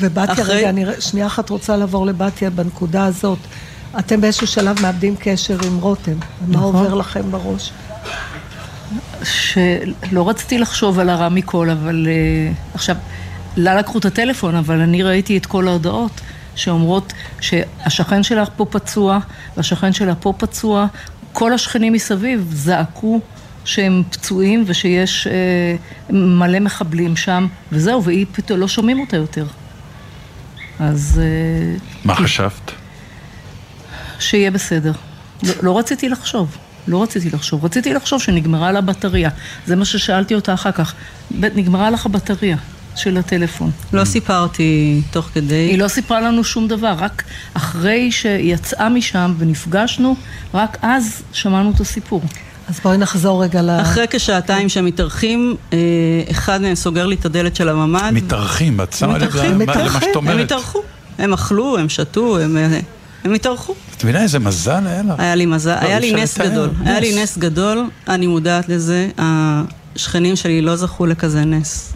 [0.00, 3.38] ובתיה, אחרי- רגע, אני שנייה אחת רוצה לעבור לבתיה בנקודה הזאת.
[3.98, 6.12] אתם באיזשהו שלב מאבדים קשר עם רותם.
[6.12, 6.62] מה נכון.
[6.62, 7.70] עובר לכם בראש?
[9.24, 12.96] שלא רציתי לחשוב על הרע מכל, אבל uh, עכשיו,
[13.56, 16.20] לה לקחו את הטלפון, אבל אני ראיתי את כל ההודעות
[16.54, 19.18] שאומרות שהשכן שלך פה פצוע,
[19.56, 20.86] והשכן שלה פה פצוע,
[21.32, 23.20] כל השכנים מסביב זעקו
[23.64, 29.46] שהם פצועים ושיש uh, מלא מחבלים שם, וזהו, והיא פתאום לא שומעים אותה יותר.
[30.78, 31.20] אז...
[31.20, 32.72] Uh, מה חשבת?
[34.18, 34.92] שיהיה בסדר.
[35.42, 36.56] לא, לא רציתי לחשוב,
[36.88, 37.64] לא רציתי לחשוב.
[37.64, 39.30] רציתי לחשוב שנגמרה לה בטריה.
[39.66, 40.94] זה מה ששאלתי אותה אחר כך.
[41.30, 42.56] נגמרה לך הבטריה
[42.96, 43.70] של הטלפון.
[43.92, 45.54] לא סיפרתי תוך כדי.
[45.54, 47.22] היא לא סיפרה לנו שום דבר, רק
[47.54, 50.16] אחרי שיצאה משם ונפגשנו,
[50.54, 52.22] רק אז שמענו את הסיפור.
[52.68, 53.70] אז בואי נחזור רגע ל...
[53.70, 55.78] אחרי כשעתיים שהם מתארחים, אה,
[56.30, 58.10] אחד מהם סוגר לי את הדלת של הממ"ד.
[58.14, 60.44] מתארחים, את שמה לב למה שאת הם אומרת.
[60.44, 60.82] התארחו.
[61.18, 62.80] הם אכלו, הם שתו, הם, אה,
[63.24, 63.74] הם התארחו.
[63.96, 65.14] את מבינה איזה מזל היה לך?
[65.20, 66.70] היה לי מזל, לא, היה לי נס גדול.
[66.84, 69.08] היה לי נס גדול, אני מודעת לזה.
[69.18, 71.92] השכנים שלי לא זכו לכזה נס.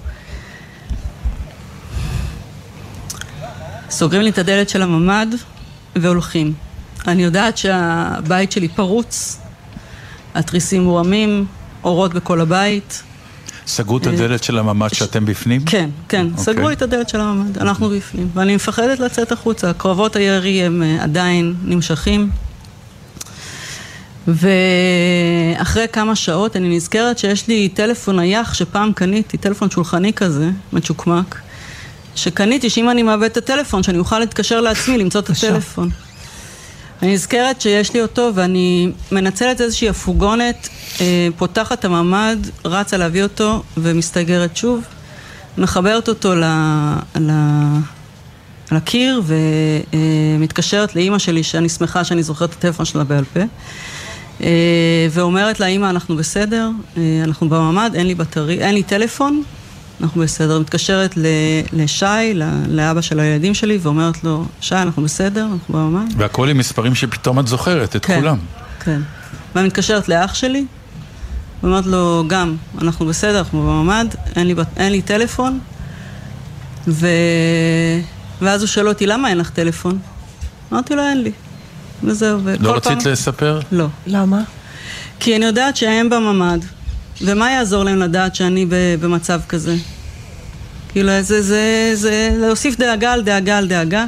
[3.90, 5.26] סוגרים לי את הדלת של הממ"ד
[5.96, 6.52] והולכים.
[7.06, 9.38] אני יודעת שהבית שלי פרוץ,
[10.34, 11.46] התריסים מורמים,
[11.84, 13.02] אורות בכל הבית.
[13.66, 15.64] סגרו את אה, הדלת של הממ"ד שאתם בפנים?
[15.64, 16.44] כן, כן, אוקיי.
[16.44, 18.28] סגרו את הדלת של הממ"ד, אנחנו בפנים.
[18.34, 22.30] ואני מפחדת לצאת החוצה, קרבות הירי הם אה, עדיין נמשכים.
[24.28, 31.38] ואחרי כמה שעות אני נזכרת שיש לי טלפון נייח שפעם קניתי, טלפון שולחני כזה, מצ'וקמק,
[32.14, 35.90] שקניתי שאם אני מאבד את הטלפון, שאני אוכל להתקשר לעצמי, למצוא את הטלפון.
[37.02, 40.68] אני נזכרת שיש לי אותו ואני מנצלת איזושהי הפוגונת,
[41.00, 44.84] אה, פותחת את הממ"ד, רצה להביא אותו ומסתגרת שוב,
[45.58, 46.44] מחברת אותו ל...
[47.20, 47.30] ל...
[48.72, 49.22] לקיר
[49.92, 53.40] ומתקשרת לאימא שלי שאני שמחה שאני זוכרת את הטלפון שלה בעל פה
[54.40, 59.42] אה, ואומרת לה אימא אנחנו בסדר, אה, אנחנו בממ"ד, אין לי בטרי, אין לי טלפון,
[60.00, 60.58] אנחנו בסדר.
[60.58, 61.26] מתקשרת ל-
[61.72, 66.58] לשי, ל- לאבא של הילדים שלי ואומרת לו שי אנחנו בסדר, אנחנו בממ"ד והכל עם
[66.58, 68.20] מספרים שפתאום את זוכרת, את כן.
[68.20, 68.36] כולם.
[68.80, 69.00] כן.
[69.54, 70.64] ואני מתקשרת לאח שלי,
[71.62, 75.58] ואומרת לו, גם, אנחנו בסדר, אנחנו בממ"ד, אין לי, בת- אין לי טלפון,
[76.88, 77.06] ו...
[78.42, 79.98] ואז הוא שואל אותי, למה אין לך טלפון?
[80.72, 81.32] אמרתי לו, אין לי.
[82.04, 82.92] וזהו, וכל לא פעם...
[82.92, 83.60] רצית לספר?
[83.72, 83.86] לא.
[84.06, 84.40] למה?
[85.20, 86.58] כי אני יודעת שהם בממ"ד,
[87.22, 88.66] ומה יעזור להם לדעת שאני
[89.00, 89.76] במצב כזה?
[90.92, 91.62] כאילו, זה, זה,
[91.94, 94.04] זה להוסיף דאגה על דאגה על דאגה.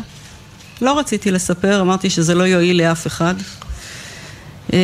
[0.83, 3.35] לא רציתי לספר, אמרתי שזה לא יועיל לאף אחד.
[4.73, 4.79] אמ,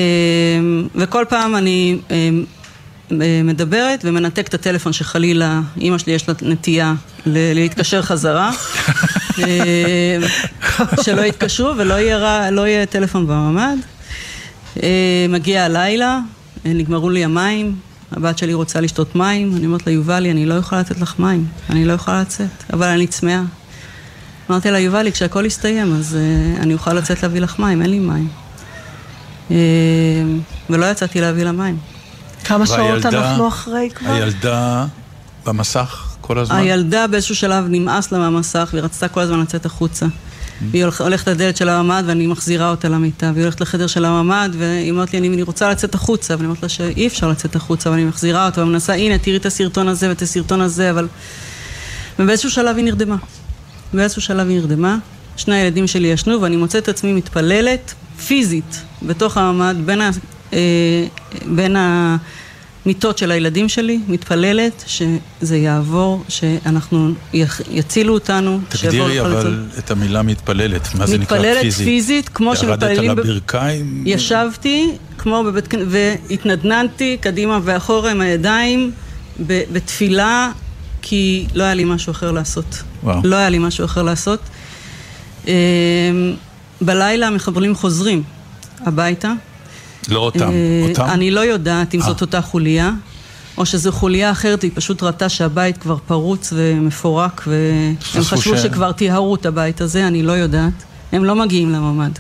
[0.95, 2.45] וכל פעם אני אמ,
[3.12, 6.95] אה, מדברת ומנתק את הטלפון שחלילה אימא שלי יש לה נטייה
[7.27, 8.51] להתקשר חזרה.
[11.03, 13.77] שלא יתקשרו ולא יהיה, רע- לא יהיה טלפון בממ"ד.
[14.83, 14.89] אה,
[15.29, 16.18] מגיע הלילה,
[16.66, 17.75] אה, נגמרו לי המים,
[18.17, 21.47] הבת שלי רוצה לשתות מים, אני אומרת לה, יובלי, אני לא יכולה לתת לך מים,
[21.71, 23.43] אני לא יכולה לצאת, אבל אני צמאה.
[24.51, 27.99] אמרתי לה, יובלי, כשהכל יסתיים, אז uh, אני אוכל לצאת להביא לך מים, אין לי
[27.99, 28.29] מים.
[29.49, 29.53] Uh,
[30.71, 31.79] ולא יצאתי להביא לה מים.
[32.45, 34.12] כמה שעות אנחנו אחרי כבר?
[34.12, 34.87] הילדה
[35.47, 36.57] במסך כל הזמן?
[36.57, 40.07] הילדה באיזשהו שלב נמאס לה מהמסך והיא רצתה כל הזמן לצאת החוצה.
[40.70, 44.50] והיא הולכ- הולכת לדלת של הממ"ד ואני מחזירה אותה למיטה, והיא הולכת לחדר של הממ"ד
[44.59, 48.05] והיא אומרת לי, אני, רוצה לצאת החוצה, ואני אומרת לה שאי אפשר לצאת החוצה, ואני
[48.05, 51.09] מחזירה אותה ומנסה, הנה, תראי את הסרטון הזה ואת הסרטון הזה, אבל...
[52.18, 53.16] ובאיזשהו שלב היא נרדמה.
[53.92, 54.98] באיזשהו שלב היא נרדמה,
[55.36, 57.94] שני הילדים שלי ישנו ואני מוצאת את עצמי מתפללת
[58.26, 60.11] פיזית בתוך הממ"ד בין, ה,
[60.52, 60.59] אה,
[61.46, 61.76] בין
[62.85, 67.12] המיטות של הילדים שלי, מתפללת שזה יעבור, שאנחנו,
[67.70, 69.20] יצילו אותנו, תגדירי.
[69.20, 71.87] אבל את המילה מתפללת, מה זה נקרא מתפללת פיזית?
[71.87, 73.05] פיזית, כמו שמתפללים...
[73.05, 74.03] ירדת ב- על הברכיים?
[74.07, 78.91] ישבתי, כמו בבית כנסת, והתנדנדתי קדימה ואחורה עם הידיים
[79.47, 80.51] ב- בתפילה,
[81.03, 82.82] כי לא היה לי משהו אחר לעשות.
[83.03, 83.20] וואו.
[83.24, 84.41] לא היה לי משהו אחר לעשות.
[85.47, 85.53] אמ,
[86.80, 88.22] בלילה המחבלים חוזרים
[88.80, 89.32] הביתה.
[90.09, 91.05] לא אותם, אה, אותם?
[91.05, 92.07] אני לא יודעת אם אה.
[92.07, 92.90] זאת אותה חוליה,
[93.59, 99.34] או שזו חוליה אחרת, היא פשוט ראתה שהבית כבר פרוץ ומפורק, והם חשבו שכבר טיהרו
[99.34, 100.72] את הבית הזה, אני לא יודעת.
[101.12, 102.18] הם לא מגיעים לממ"ד.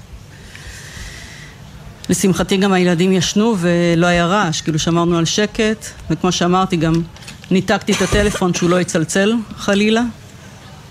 [2.08, 6.94] לשמחתי גם הילדים ישנו ולא היה רעש, כאילו שמרנו על שקט, וכמו שאמרתי גם
[7.50, 10.02] ניתקתי את הטלפון שהוא לא יצלצל חלילה,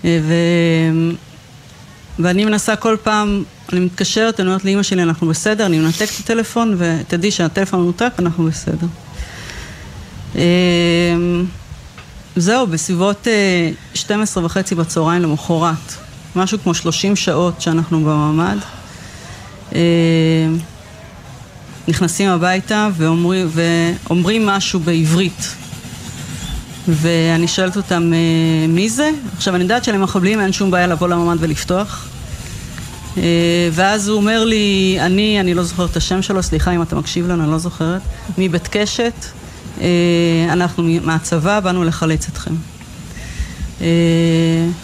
[0.04, 0.34] אה, ו...
[2.18, 6.20] ואני מנסה כל פעם, אני מתקשרת, אני אומרת לאימא שלי אנחנו בסדר, אני מנתק את
[6.20, 8.86] הטלפון ותדעי שהטלפון מנותק, אנחנו בסדר.
[10.36, 10.42] אה,
[12.36, 15.94] זהו, בסביבות אה, 12 וחצי בצהריים למחרת,
[16.36, 18.56] משהו כמו 30 שעות שאנחנו בממ"ד.
[19.74, 19.80] אה,
[21.88, 25.54] נכנסים הביתה ואומרים, ואומרים משהו בעברית.
[26.88, 29.10] ואני שואלת אותם, "אה, מי זה?
[29.36, 32.08] עכשיו, אני יודעת שלמחבלים אין שום בעיה לבוא לממ"ד ולפתוח.
[33.16, 36.96] אה, ואז הוא אומר לי, אני, אני לא זוכרת את השם שלו, סליחה אם אתה
[36.96, 38.02] מקשיב לנו, אני לא זוכרת,
[38.38, 39.12] מבית קשת,
[39.80, 39.86] אה,
[40.48, 42.54] אנחנו מהצבא, באנו לחלץ אתכם.
[43.80, 43.86] אה,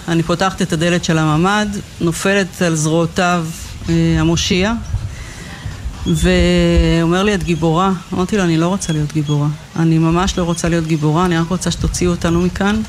[0.09, 1.66] אני פותחת את הדלת של הממ"ד,
[2.01, 3.47] נופלת על זרועותיו
[4.18, 4.72] המושיע,
[6.07, 7.93] ואומר לי, את גיבורה.
[8.12, 9.49] אמרתי לו, אני לא רוצה להיות גיבורה.
[9.78, 12.83] אני ממש לא רוצה להיות גיבורה, אני רק רוצה שתוציאו אותנו מכאן.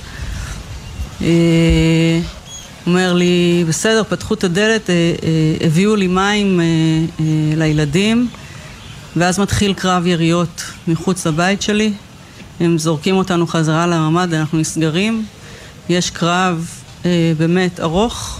[2.87, 6.65] אומר לי, בסדר, פתחו את הדלת, אה, אה, הביאו לי מים אה,
[7.57, 8.27] לילדים,
[9.15, 11.93] ואז מתחיל קרב יריות מחוץ לבית שלי,
[12.59, 15.25] הם זורקים אותנו חזרה לממ"ד, אנחנו נסגרים,
[15.89, 16.69] יש קרב
[17.37, 18.39] באמת ארוך,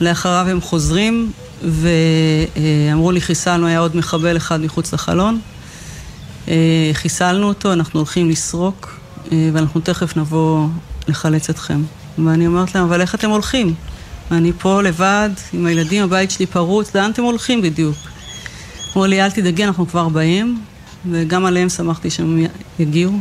[0.00, 5.40] לאחריו הם חוזרים, ואמרו לי חיסלנו, היה עוד מחבל אחד מחוץ לחלון,
[6.92, 8.98] חיסלנו אותו, אנחנו הולכים לסרוק,
[9.52, 10.66] ואנחנו תכף נבוא
[11.08, 11.80] לחלץ אתכם.
[12.24, 13.74] ואני אומרת להם, אבל איך אתם הולכים?
[14.30, 17.96] אני פה לבד, עם הילדים, הבית שלי פרוץ, לאן אתם הולכים בדיוק?
[18.92, 20.60] אמרו לי, אל תדאגי, אנחנו כבר באים,
[21.10, 22.46] וגם עליהם שמחתי שהם
[22.78, 23.12] יגיעו.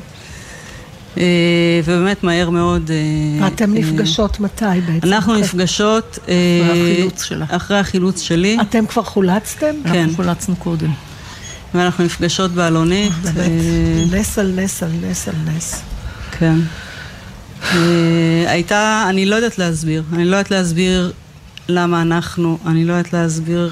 [1.17, 1.23] אה,
[1.83, 2.91] ובאמת מהר מאוד...
[2.91, 5.07] אה, ואתם אה, נפגשות מתי בעצם?
[5.07, 6.19] אנחנו נפגשות...
[6.19, 7.45] אחרי החילוץ שלה.
[7.49, 8.57] אחרי החילוץ שלי.
[8.61, 9.75] אתם כבר חולצתם?
[9.83, 9.95] כן.
[9.95, 10.91] אנחנו חולצנו קודם.
[11.73, 13.13] ואנחנו נפגשות באלונית.
[13.13, 15.81] באמת, נס על נס על נס על נס.
[16.39, 16.55] כן.
[17.63, 20.03] אה, הייתה, אני לא יודעת להסביר.
[20.13, 21.11] אני לא יודעת להסביר
[21.69, 23.71] למה אנחנו, אני לא יודעת להסביר...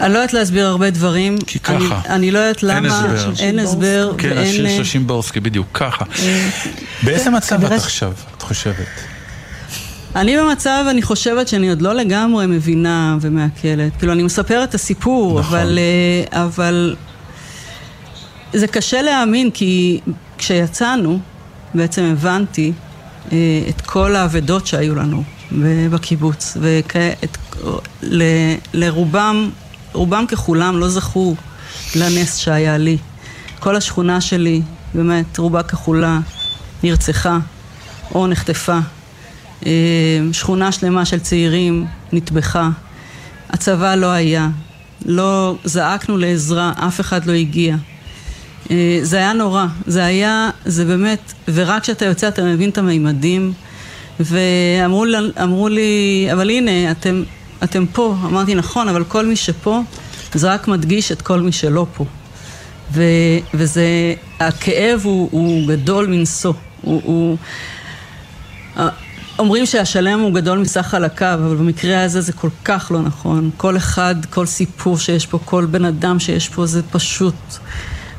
[0.00, 1.38] אני לא יודעת להסביר הרבה דברים.
[1.46, 1.74] כי ככה.
[1.76, 2.98] אני, אני לא יודעת אין למה...
[2.98, 3.32] הסבר.
[3.38, 4.14] אין הסבר.
[4.18, 6.04] כן, ואין, השיר אה, של שימבורסקי, בדיוק, ככה.
[6.22, 6.48] אה,
[7.02, 8.86] באיזה מצב את עכשיו, את חושבת?
[10.16, 13.92] אני במצב, אני חושבת שאני עוד לא לגמרי מבינה ומעכלת.
[13.98, 15.58] כאילו, אני מספרת את הסיפור, נכון.
[15.58, 15.78] אבל,
[16.32, 16.96] אבל
[18.52, 20.00] זה קשה להאמין, כי
[20.38, 21.18] כשיצאנו,
[21.76, 22.72] בעצם הבנתי
[23.32, 23.36] אה,
[23.68, 25.22] את כל האבדות שהיו לנו
[25.90, 26.56] בקיבוץ,
[28.72, 29.50] ולרובם,
[29.92, 31.34] רובם ככולם לא זכו
[31.96, 32.98] לנס שהיה לי.
[33.60, 34.62] כל השכונה שלי,
[34.94, 36.20] באמת, רובה ככולה,
[36.82, 37.38] נרצחה
[38.14, 38.78] או נחטפה.
[39.66, 39.72] אה,
[40.32, 42.70] שכונה שלמה של צעירים נטבחה.
[43.50, 44.48] הצבא לא היה.
[45.04, 47.76] לא זעקנו לעזרה, אף אחד לא הגיע.
[48.70, 53.52] אה, זה היה נורא, זה היה, זה באמת, ורק כשאתה יוצא אתה מבין את המימדים,
[54.20, 57.22] ואמרו לי, אבל הנה, אתם,
[57.64, 58.16] אתם פה.
[58.24, 59.80] אמרתי, נכון, אבל כל מי שפה,
[60.34, 62.04] זה רק מדגיש את כל מי שלא פה.
[62.92, 63.02] ו,
[63.54, 66.52] וזה, הכאב הוא, הוא גדול מנשוא.
[66.82, 67.36] הוא, הוא,
[69.38, 73.50] אומרים שהשלם הוא גדול מסך חלקיו, אבל במקרה הזה זה כל כך לא נכון.
[73.56, 77.34] כל אחד, כל סיפור שיש פה, כל בן אדם שיש פה, זה פשוט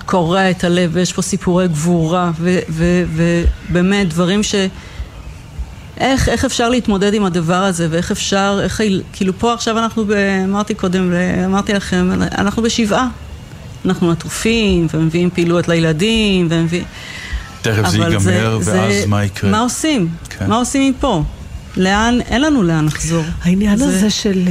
[0.08, 2.32] קורע את הלב, ויש פה סיפורי גבורה,
[3.70, 4.56] ובאמת דברים ש...
[5.98, 8.82] איך, איך אפשר להתמודד עם הדבר הזה, ואיך אפשר, איך,
[9.14, 10.12] כאילו פה עכשיו אנחנו, ב,
[10.46, 11.14] אמרתי קודם,
[11.46, 13.08] אמרתי לכם, אנחנו בשבעה.
[13.86, 16.84] אנחנו עטופים, ומביאים פעילויות לילדים, ומביאים...
[17.62, 18.20] תכף זה ייגמר,
[18.62, 19.50] זה- ואז זה- מה יקרה?
[19.52, 20.10] מה עושים?
[20.30, 20.50] כן.
[20.50, 21.24] מה עושים מפה?
[21.78, 23.24] לאן, אין לנו לאן לחזור.
[23.44, 24.48] העניין זה- הזה של...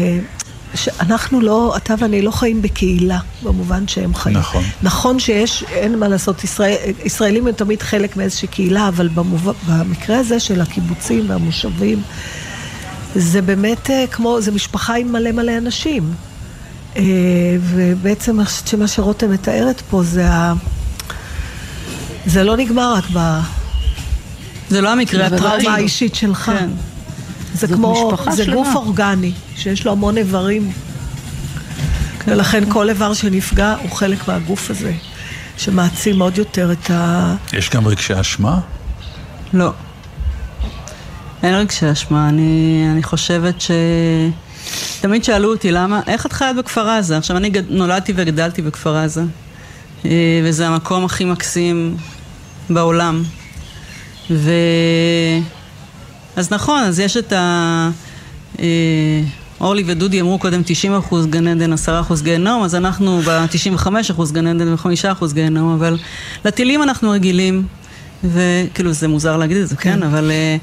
[0.75, 4.37] שאנחנו לא, אתה ואני לא חיים בקהילה, במובן שהם חיים.
[4.37, 4.64] נכון.
[4.83, 10.19] נכון שיש, אין מה לעשות, ישראל, ישראלים הם תמיד חלק מאיזושהי קהילה, אבל במובן, במקרה
[10.19, 12.03] הזה של הקיבוצים והמושבים,
[13.14, 16.14] זה באמת אה, כמו, זה משפחה עם מלא מלא אנשים.
[16.97, 17.03] אה,
[17.61, 20.55] ובעצם שמה שרותם מתארת פה זה ה...
[22.27, 23.41] זה לא נגמר רק ב...
[24.69, 25.43] זה לא המקרה הטרגי.
[25.43, 26.45] בטראומה האישית שלך.
[26.45, 26.69] כן.
[27.57, 28.57] זה כמו, משפחה זה שלמה.
[28.57, 30.73] גוף אורגני, שיש לו המון איברים.
[32.27, 34.93] ולכן כל איבר שנפגע הוא חלק מהגוף הזה,
[35.57, 37.35] שמעצים עוד יותר את ה...
[37.53, 38.61] יש גם רגשי אשמה?
[39.53, 39.71] לא.
[41.43, 43.71] אין רגשי אשמה, אני, אני חושבת ש...
[45.01, 47.17] תמיד שאלו אותי למה, איך את חיה בכפר עזה?
[47.17, 47.71] עכשיו אני גד...
[47.71, 49.23] נולדתי וגדלתי בכפר עזה,
[50.05, 50.11] אה,
[50.45, 51.97] וזה המקום הכי מקסים
[52.71, 53.23] בעולם.
[54.31, 54.51] ו...
[56.37, 57.91] אז נכון, אז יש את ה...
[58.59, 59.22] אה,
[59.61, 60.62] אורלי ודודי אמרו קודם
[61.11, 61.76] 90% גן עדן, 10%
[62.22, 65.99] גיהנום, אז אנחנו ב-95% גן עדן ו-5% גיהנום, אבל
[66.45, 67.66] לטילים אנחנו רגילים,
[68.25, 70.31] וכאילו זה מוזר להגיד את זה, כן, אבל...
[70.31, 70.57] אה,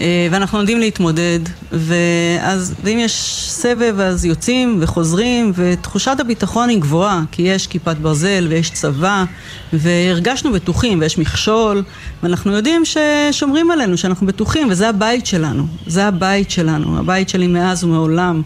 [0.00, 1.38] אה, ואנחנו יודעים להתמודד,
[1.72, 8.46] ואז, ואם יש סבב אז יוצאים וחוזרים, ותחושת הביטחון היא גבוהה, כי יש כיפת ברזל
[8.50, 9.24] ויש צבא,
[9.72, 11.82] והרגשנו בטוחים, ויש מכשול,
[12.22, 17.84] ואנחנו יודעים ששומרים עלינו, שאנחנו בטוחים, וזה הבית שלנו, זה הבית שלנו, הבית שלי מאז
[17.84, 18.42] ומעולם.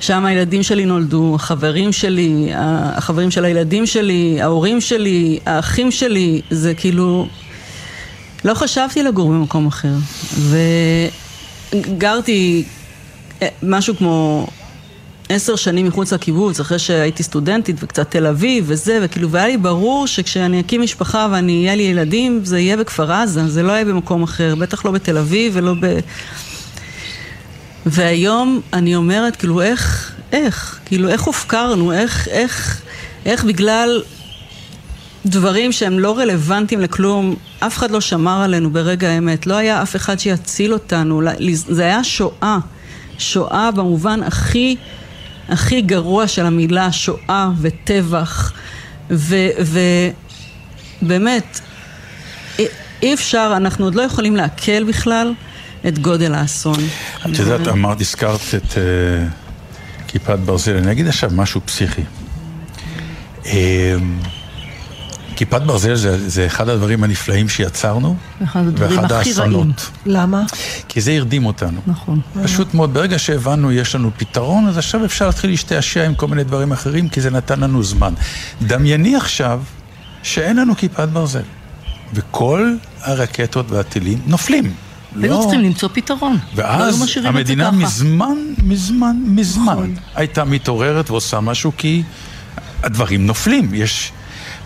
[0.00, 6.74] שם הילדים שלי נולדו, החברים שלי, החברים של הילדים שלי, ההורים שלי, האחים שלי, זה
[6.74, 7.28] כאילו...
[8.44, 9.94] לא חשבתי לגור במקום אחר.
[11.72, 12.64] וגרתי
[13.42, 14.46] אה, משהו כמו
[15.28, 20.06] עשר שנים מחוץ לקיבוץ, אחרי שהייתי סטודנטית וקצת תל אביב וזה, וכאילו, והיה לי ברור
[20.06, 24.22] שכשאני אקים משפחה ואני, יהיה לי ילדים, זה יהיה בכפר עזה, זה לא יהיה במקום
[24.22, 25.98] אחר, בטח לא בתל אביב ולא ב...
[27.86, 32.82] והיום אני אומרת, כאילו, איך, איך, כאילו, איך הופקרנו, איך, איך,
[33.26, 34.02] איך בגלל
[35.26, 39.96] דברים שהם לא רלוונטיים לכלום, אף אחד לא שמר עלינו ברגע האמת, לא היה אף
[39.96, 41.22] אחד שיציל אותנו,
[41.68, 42.58] זה היה שואה,
[43.18, 44.76] שואה במובן הכי
[45.48, 48.52] הכי גרוע של המילה שואה וטבח,
[51.02, 51.60] ובאמת,
[53.02, 55.32] אי, אפשר, אנחנו עוד לא יכולים לעכל בכלל
[55.88, 56.78] את גודל האסון.
[57.26, 58.76] את יודעת, אמרת, הזכרת את uh,
[60.08, 62.02] כיפת ברזל, אני אגיד עכשיו משהו פסיכי.
[63.42, 63.48] Uh,
[65.36, 69.52] כיפת ברזל זה, זה אחד הדברים הנפלאים שיצרנו, אחד הדברים ואחד הכי רעים.
[69.52, 69.90] האסונות.
[70.06, 70.42] למה?
[70.88, 71.80] כי זה הרדים אותנו.
[71.86, 72.20] נכון.
[72.42, 76.44] פשוט מאוד, ברגע שהבנו יש לנו פתרון, אז עכשיו אפשר להתחיל להשתעשע עם כל מיני
[76.44, 78.14] דברים אחרים, כי זה נתן לנו זמן.
[78.62, 79.62] דמייני עכשיו
[80.22, 81.42] שאין לנו כיפת ברזל,
[82.14, 84.72] וכל הרקטות והטילים נופלים.
[85.22, 86.32] היו לא- צריכים למצוא פתרון.
[86.56, 87.70] לא היו ואז זה המדינה.
[87.70, 89.94] מזמן, מזמן, מזמן נכון.
[90.14, 92.02] הייתה מתעוררת ועושה משהו כי
[92.82, 94.12] הדברים נופלים, יש...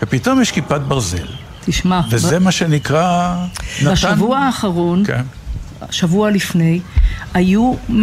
[0.01, 1.25] ופתאום יש כיפת ברזל,
[1.65, 3.35] תשמע, וזה מה שנקרא...
[3.81, 5.21] נתן- בשבוע האחרון, כן.
[5.91, 6.79] שבוע לפני,
[7.33, 7.93] היו מהומ-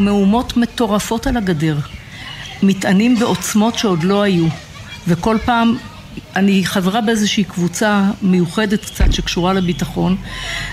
[0.00, 1.76] מהומות מטורפות על הגדר.
[2.62, 4.46] מטענים בעוצמות שעוד לא היו.
[5.08, 5.76] וכל פעם,
[6.36, 10.16] אני חברה באיזושהי קבוצה מיוחדת קצת שקשורה לביטחון,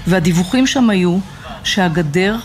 [0.08, 1.18] והדיווחים שם היו
[1.64, 2.38] שהגדר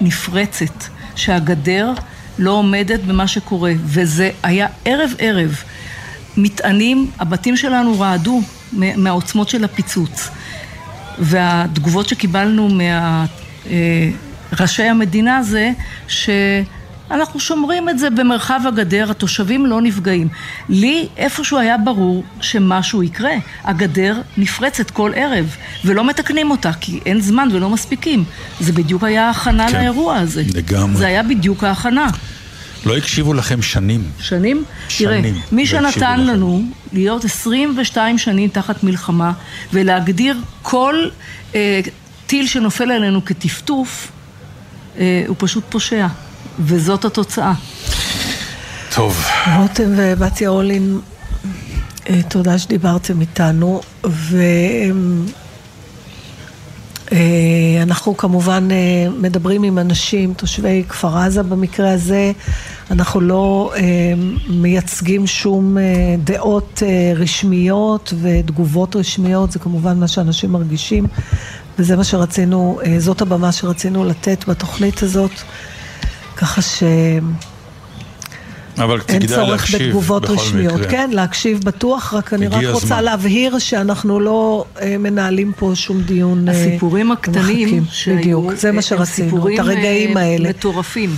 [0.00, 0.84] נפרצת,
[1.16, 1.92] שהגדר
[2.38, 5.62] לא עומדת במה שקורה, וזה היה ערב ערב.
[6.36, 8.40] מטענים, הבתים שלנו רעדו
[8.72, 10.28] מה- מהעוצמות של הפיצוץ.
[11.18, 12.68] והתגובות שקיבלנו
[14.52, 15.70] מראשי המדינה זה
[17.08, 20.28] שאנחנו שומרים את זה במרחב הגדר, התושבים לא נפגעים.
[20.68, 23.32] לי איפשהו היה ברור שמשהו יקרה.
[23.64, 28.24] הגדר נפרצת כל ערב, ולא מתקנים אותה, כי אין זמן ולא מספיקים.
[28.60, 30.42] זה בדיוק היה ההכנה כן, לאירוע הזה.
[30.54, 30.96] לגמרי.
[30.96, 32.06] זה היה בדיוק ההכנה.
[32.86, 34.04] לא הקשיבו לכם שנים.
[34.20, 34.64] שנים?
[34.88, 35.22] שנים.
[35.22, 36.30] תראה, מי לא שנתן לכם.
[36.30, 39.32] לנו להיות 22 שנים תחת מלחמה
[39.72, 41.08] ולהגדיר כל
[41.54, 41.80] אה,
[42.26, 44.08] טיל שנופל עלינו כטפטוף,
[44.98, 46.06] אה, הוא פשוט פושע,
[46.58, 47.52] וזאת התוצאה.
[48.94, 49.24] טוב,
[49.58, 50.98] רותם ובתיה אולין,
[52.08, 53.80] אה, תודה שדיברתם איתנו,
[57.84, 62.32] ואנחנו כמובן אה, מדברים עם אנשים, תושבי כפר עזה במקרה הזה,
[62.90, 63.82] אנחנו לא אה,
[64.48, 65.82] מייצגים שום אה,
[66.24, 71.06] דעות אה, רשמיות ותגובות רשמיות, זה כמובן מה שאנשים מרגישים,
[71.78, 75.30] וזה מה שרצינו, אה, זאת הבמה שרצינו לתת בתוכנית הזאת,
[76.38, 76.82] ככה ש...
[78.78, 80.74] אבל אין צורך בתגובות רשמיות.
[80.74, 80.90] מקרה.
[80.90, 83.04] כן, להקשיב בטוח, רק אני רק רוצה הזמן.
[83.04, 86.48] להבהיר שאנחנו לא אה, מנהלים פה שום דיון.
[86.48, 87.84] אה, הסיפורים הקטנים ומחכים.
[87.90, 90.48] שהיו, בדיוק, זה אה, מה שרצינו, את הרגעים אה, האלה.
[90.48, 91.16] מטורפים.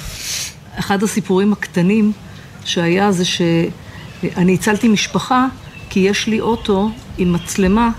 [0.79, 2.13] אחד הסיפורים הקטנים
[2.65, 5.47] שהיה זה שאני הצלתי משפחה
[5.91, 7.91] כי יש לי אוטו עם מצלמה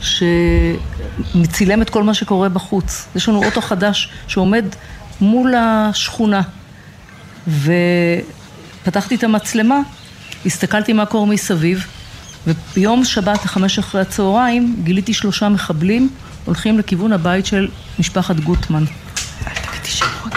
[0.00, 3.06] שמצילם את כל מה שקורה בחוץ.
[3.16, 4.64] יש לנו אוטו חדש שעומד
[5.20, 6.42] מול השכונה.
[8.82, 9.78] ופתחתי את המצלמה,
[10.46, 11.86] הסתכלתי מה קורה מסביב,
[12.46, 16.08] וביום שבת, חמש אחרי הצהריים, גיליתי שלושה מחבלים
[16.44, 18.84] הולכים לכיוון הבית של משפחת גוטמן.
[18.84, 20.34] תגידי שמות,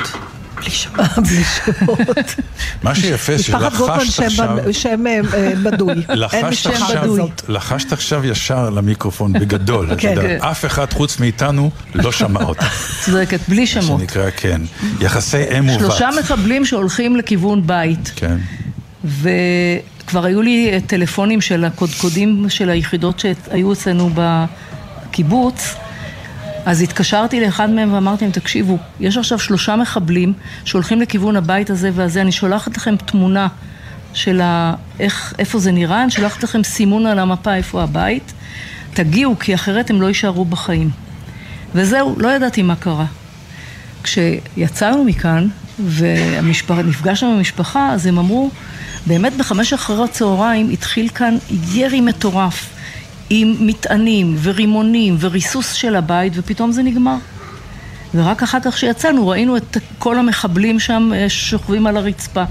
[0.70, 1.28] בלי שמות.
[1.28, 2.36] בלי שמות.
[2.84, 5.94] מה שיפה שלחשת עכשיו, שם אה, בדוי.
[6.10, 7.30] אין לחשת שם עכשיו, בדוי.
[7.48, 10.38] לחשת עכשיו ישר למיקרופון בגדול, כן.
[10.40, 14.00] אף אחד חוץ מאיתנו לא שמע אותך, צודקת, בלי שמות.
[14.00, 14.62] שנקרא, כן,
[15.02, 18.38] יחסי אם ובת, שלושה מחבלים שהולכים לכיוון בית, כן,
[19.04, 25.76] וכבר היו לי אה, טלפונים של הקודקודים של היחידות שהיו אצלנו בקיבוץ,
[26.66, 30.34] אז התקשרתי לאחד מהם ואמרתי להם, תקשיבו, יש עכשיו שלושה מחבלים
[30.66, 33.48] שהולכים לכיוון הבית הזה והזה, אני שולחת לכם תמונה
[34.14, 34.74] של ה...
[35.00, 38.34] איך, איפה זה נראה, אני שולחת לכם סימון על המפה איפה הבית,
[38.94, 40.90] תגיעו, כי אחרת הם לא יישארו בחיים.
[41.76, 43.06] וזהו, לא ידעתי מה קרה.
[44.04, 45.48] כשיצאנו מכאן
[45.86, 48.50] ונפגשנו עם המשפחה, אז הם אמרו,
[49.08, 51.38] באמת בחמש אחרי הצהריים התחיל כאן
[51.74, 52.70] ירי מטורף
[53.30, 57.16] עם מטענים ורימונים וריסוס של הבית, ופתאום זה נגמר.
[58.16, 62.44] ורק אחר כך שיצאנו ראינו את כל המחבלים שם אה, שוכבים על הרצפה.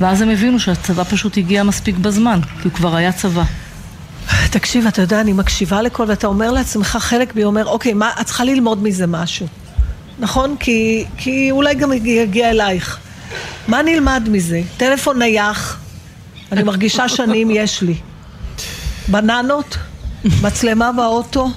[0.00, 3.44] ואז הם הבינו שהצבא פשוט הגיע מספיק בזמן, כי הוא כבר היה צבא.
[4.50, 8.26] תקשיב, אתה יודע, אני מקשיבה לכל, ואתה אומר לעצמך, חלק בי אומר, אוקיי, מה, את
[8.26, 9.46] צריכה ללמוד מזה משהו.
[10.18, 10.56] נכון?
[10.60, 12.98] כי, כי אולי גם יגיע, יגיע אלייך.
[13.68, 14.62] מה נלמד מזה?
[14.76, 15.78] טלפון נייח,
[16.52, 17.94] אני מרגישה שנים יש לי.
[19.08, 19.76] בננות,
[20.42, 21.50] מצלמה באוטו.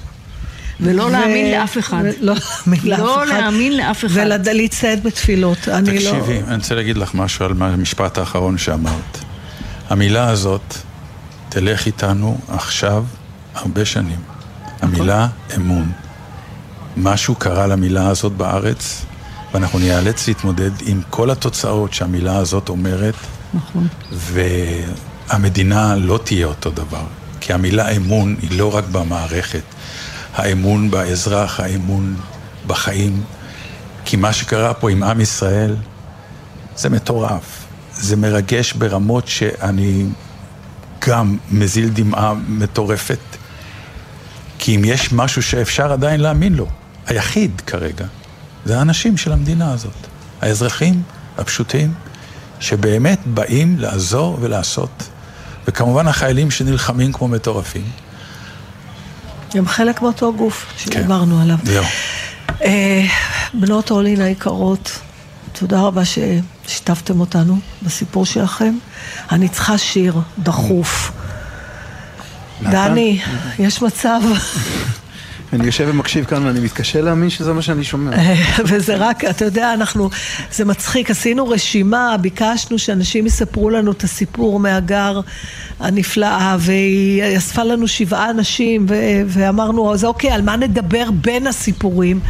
[0.80, 2.02] ולא להאמין לאף אחד.
[2.20, 3.00] לא להאמין לאף אחד.
[3.00, 4.14] לא להאמין לאף אחד.
[4.46, 5.68] ולהצטייד בתפילות.
[5.68, 6.10] אני לא...
[6.10, 9.18] תקשיבי, אני רוצה להגיד לך משהו על המשפט האחרון שאמרת.
[9.88, 10.74] המילה הזאת
[11.48, 13.04] תלך איתנו עכשיו
[13.54, 14.20] הרבה שנים.
[14.82, 15.92] המילה אמון.
[16.96, 19.04] משהו קרה למילה הזאת בארץ,
[19.54, 23.14] ואנחנו ניאלץ להתמודד עם כל התוצאות שהמילה הזאת אומרת,
[23.54, 23.88] נכון.
[24.12, 27.04] והמדינה לא תהיה אותו דבר.
[27.40, 29.62] כי המילה אמון היא לא רק במערכת,
[30.34, 32.16] האמון באזרח, האמון
[32.66, 33.22] בחיים.
[34.04, 35.76] כי מה שקרה פה עם עם ישראל,
[36.76, 37.66] זה מטורף.
[37.92, 40.06] זה מרגש ברמות שאני
[41.08, 43.18] גם מזיל דמעה מטורפת.
[44.58, 46.66] כי אם יש משהו שאפשר עדיין להאמין לו,
[47.06, 48.06] היחיד כרגע,
[48.64, 50.06] זה האנשים של המדינה הזאת.
[50.40, 51.02] האזרחים
[51.38, 51.94] הפשוטים,
[52.60, 55.09] שבאמת באים לעזור ולעשות.
[55.70, 57.84] וכמובן החיילים שנלחמים כמו מטורפים.
[59.54, 61.56] הם חלק מאותו גוף שדיברנו עליו.
[61.64, 61.84] זהו.
[62.62, 63.02] אה,
[63.54, 64.98] בנות אולין היקרות,
[65.52, 68.78] תודה רבה ששיתפתם אותנו בסיפור שלכם.
[69.32, 71.12] אני צריכה שיר דחוף.
[72.62, 73.20] דני,
[73.58, 74.20] יש מצב,
[75.52, 78.10] אני יושב ומקשיב כאן ואני מתקשה להאמין שזה מה שאני שומע.
[78.68, 80.10] וזה רק, אתה יודע, אנחנו,
[80.52, 85.20] זה מצחיק, עשינו רשימה, ביקשנו שאנשים יספרו לנו את הסיפור מהגר
[85.80, 92.20] הנפלאה, והיא אספה לנו שבעה אנשים, ו- ואמרנו, אז אוקיי, על מה נדבר בין הסיפורים?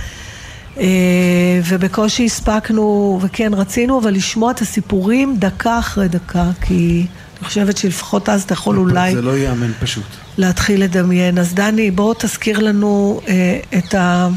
[0.78, 7.06] אה, ובקושי הספקנו, וכן, רצינו אבל לשמוע את הסיפורים דקה אחרי דקה, כי
[7.40, 10.04] אני חושבת שלפחות אז אתה יכול אולי זה לא ייאמן פשוט.
[10.38, 11.38] להתחיל לדמיין.
[11.38, 14.28] אז דני, בוא תזכיר לנו אה, את, ה...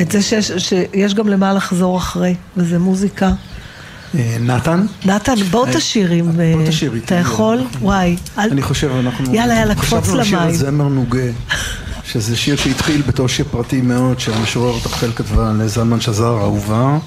[0.00, 3.32] את זה שיש, שיש גם למה לחזור אחרי, וזה מוזיקה.
[4.14, 4.86] אה, נתן?
[5.04, 6.40] נתן, בוא אה, תשיר אם...
[6.40, 6.54] אה.
[7.04, 7.64] אתה יכול?
[7.80, 8.16] וואי.
[8.38, 9.34] אני חושב, אנחנו...
[9.34, 10.48] יאללה, יאללה, קפוץ חשבנו לשיר למים.
[10.48, 11.28] על זמר נוגה,
[12.04, 16.98] שזה שיר שהתחיל בתור שיר פרטי מאוד, שהמשוררת רחל כתבה לזלמן שזר, אהובה,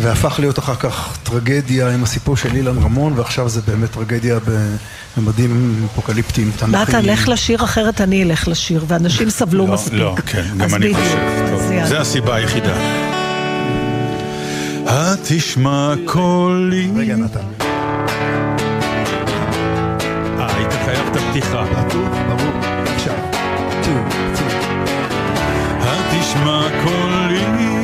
[0.00, 4.38] והפך להיות אחר כך טרגדיה עם הסיפור של אילן רמון, ועכשיו זה באמת טרגדיה
[5.16, 6.74] בממדים אפוקליפטיים, תנ"כיים.
[6.74, 9.92] נתן, לך לשיר אחרת, אני אלך לשיר, ואנשים סבלו לא, מספיק.
[9.98, 10.94] לא, כן, גם אני.
[10.94, 11.18] חושב.
[11.88, 12.74] זה הסיבה היחידה.
[14.86, 16.90] התשמע קולי...
[16.96, 17.40] רגע, נתן.
[20.38, 21.64] אה, היית חייב את הפתיחה.
[21.64, 22.52] ברור, ברור.
[22.94, 23.14] עכשיו.
[23.82, 24.64] two, three.
[25.80, 27.83] התשמע קולי,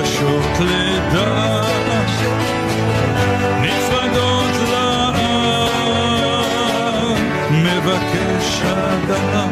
[0.00, 2.10] נפגשות לדעת,
[3.60, 5.96] נפרדות לעם,
[7.50, 9.50] מבקש אדם,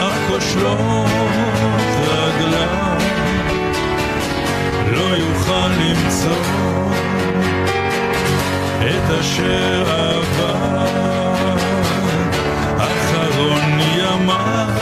[0.00, 1.06] אך כושלות
[2.08, 2.98] רגליו.
[4.92, 6.44] לא יוכל למצוא
[8.80, 10.86] את אשר עבר.
[12.78, 14.79] אחרון ימיו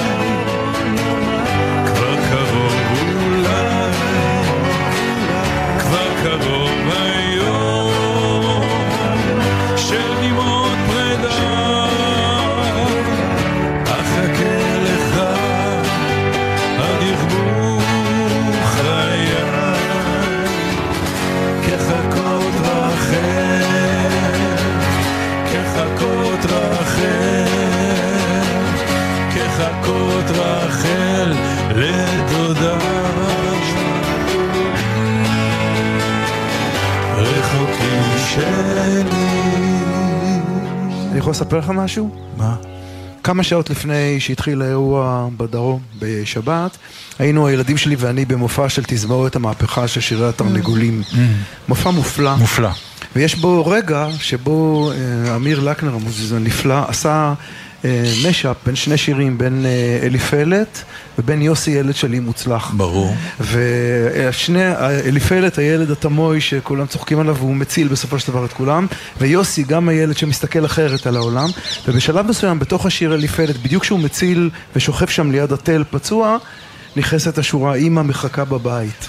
[41.31, 42.11] יכול לספר לך משהו?
[42.37, 42.57] מה?
[43.23, 46.77] כמה שעות לפני שהתחיל האירוע בדרום בשבת,
[47.19, 51.03] היינו הילדים שלי ואני במופע של תזמורת המהפכה של שירי התרנגולים.
[51.69, 52.37] מופע מופלא.
[52.37, 52.69] מופלא.
[53.17, 57.35] ויש בו רגע שבו אה, אמיר לקנר, המוזיזם הנפלא, עשה
[58.29, 60.85] משאפ בין שני שירים, בין אה, אליפלת
[61.19, 62.73] ובין יוסי ילד שלי מוצלח.
[62.77, 63.15] ברור.
[63.41, 64.73] ושני,
[65.07, 68.87] אליפלת, הילד התמוי שכולם צוחקים עליו, והוא מציל בסופו של דבר את כולם,
[69.21, 71.49] ויוסי גם הילד שמסתכל אחרת על העולם,
[71.89, 76.37] ובשלב מסוים בתוך השיר אליפלת, בדיוק כשהוא מציל ושוכב שם ליד התל פצוע,
[76.97, 79.09] נכנסת השורה, אמא מחכה בבית.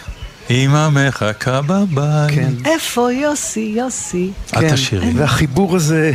[0.49, 2.35] אמא מחכה בבית.
[2.35, 2.53] כן.
[2.65, 4.31] איפה יוסי, יוסי?
[4.49, 5.11] את כן, תשאירי.
[5.15, 6.11] והחיבור הזה,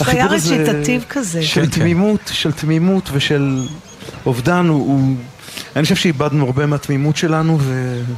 [0.00, 1.42] החיבור היה רציטטיב כזה.
[1.42, 1.80] של כן, כן.
[1.80, 3.66] תמימות, של תמימות ושל
[4.26, 5.16] אובדן, הוא, הוא,
[5.76, 7.58] אני חושב שאיבדנו הרבה מהתמימות שלנו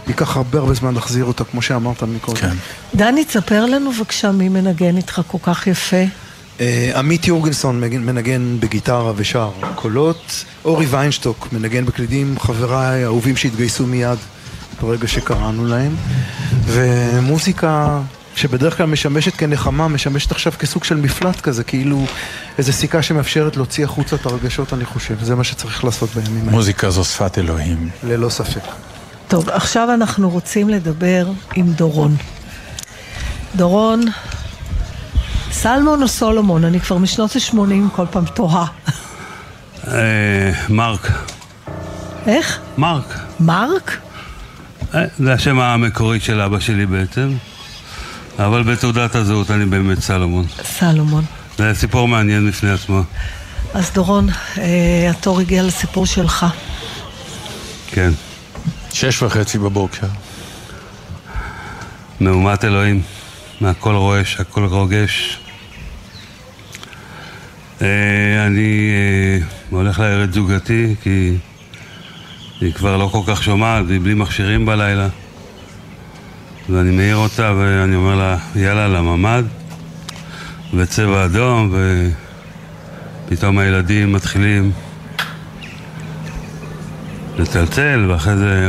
[0.06, 2.36] וייקח הרבה הרבה זמן להחזיר אותה, כמו שאמרת מקודם.
[2.40, 2.56] כן.
[2.94, 5.96] דני, תספר לנו בבקשה מי מנגן איתך כל כך יפה.
[6.60, 13.86] אה, עמית יורגנסון מנגן- מנגן בגיטרה ושר קולות, אורי ויינשטוק מנגן בקלידים, חבריי האהובים שהתגייסו
[13.86, 14.18] מיד
[14.80, 15.96] ברגע שקראנו להם,
[16.64, 18.00] ומוזיקה
[18.36, 22.06] שבדרך כלל משמשת כנחמה, משמשת עכשיו כסוג של מפלט כזה, כאילו
[22.58, 26.50] איזו סיכה שמאפשרת להוציא החוצה את הרגשות, אני חושב, זה מה שצריך לעשות בימים האלה,
[26.50, 27.90] מוזיקה זו שפת אלוהים.
[28.04, 28.62] ללא ספק.
[29.28, 32.16] טוב, עכשיו אנחנו רוצים לדבר עם דורון.
[33.56, 34.04] דורון,
[35.52, 36.64] סלמון או סולומון?
[36.64, 38.66] אני כבר משנות ה-80 כל פעם תוהה.
[39.88, 41.08] אה, מרק.
[42.26, 42.60] איך?
[42.78, 43.18] מרק.
[43.40, 43.96] מרק?
[44.94, 47.36] אה, זה השם המקורי של אבא שלי בעצם,
[48.38, 50.46] אבל בתעודת הזהות אני באמת סלומון.
[50.64, 51.24] סלומון.
[51.58, 53.02] זה סיפור מעניין בפני עצמו,
[53.74, 56.46] אז דורון, אה, התור הגיע לסיפור שלך.
[57.86, 58.10] כן.
[58.92, 60.06] שש וחצי בבוקר.
[62.20, 63.02] מהומת אלוהים,
[63.60, 65.38] מהכל רועש, הכל רוגש.
[67.82, 71.36] אה, אני אה, הולך את זוגתי כי
[72.60, 75.08] היא כבר לא כל כך שומעת והיא בלי מכשירים בלילה.
[76.70, 79.44] ואני מעיר אותה ואני אומר לה יאללה לממ"ד.
[80.74, 81.74] וצבע אדום
[83.26, 84.72] ופתאום הילדים מתחילים
[87.38, 88.68] לצלצל ואחרי זה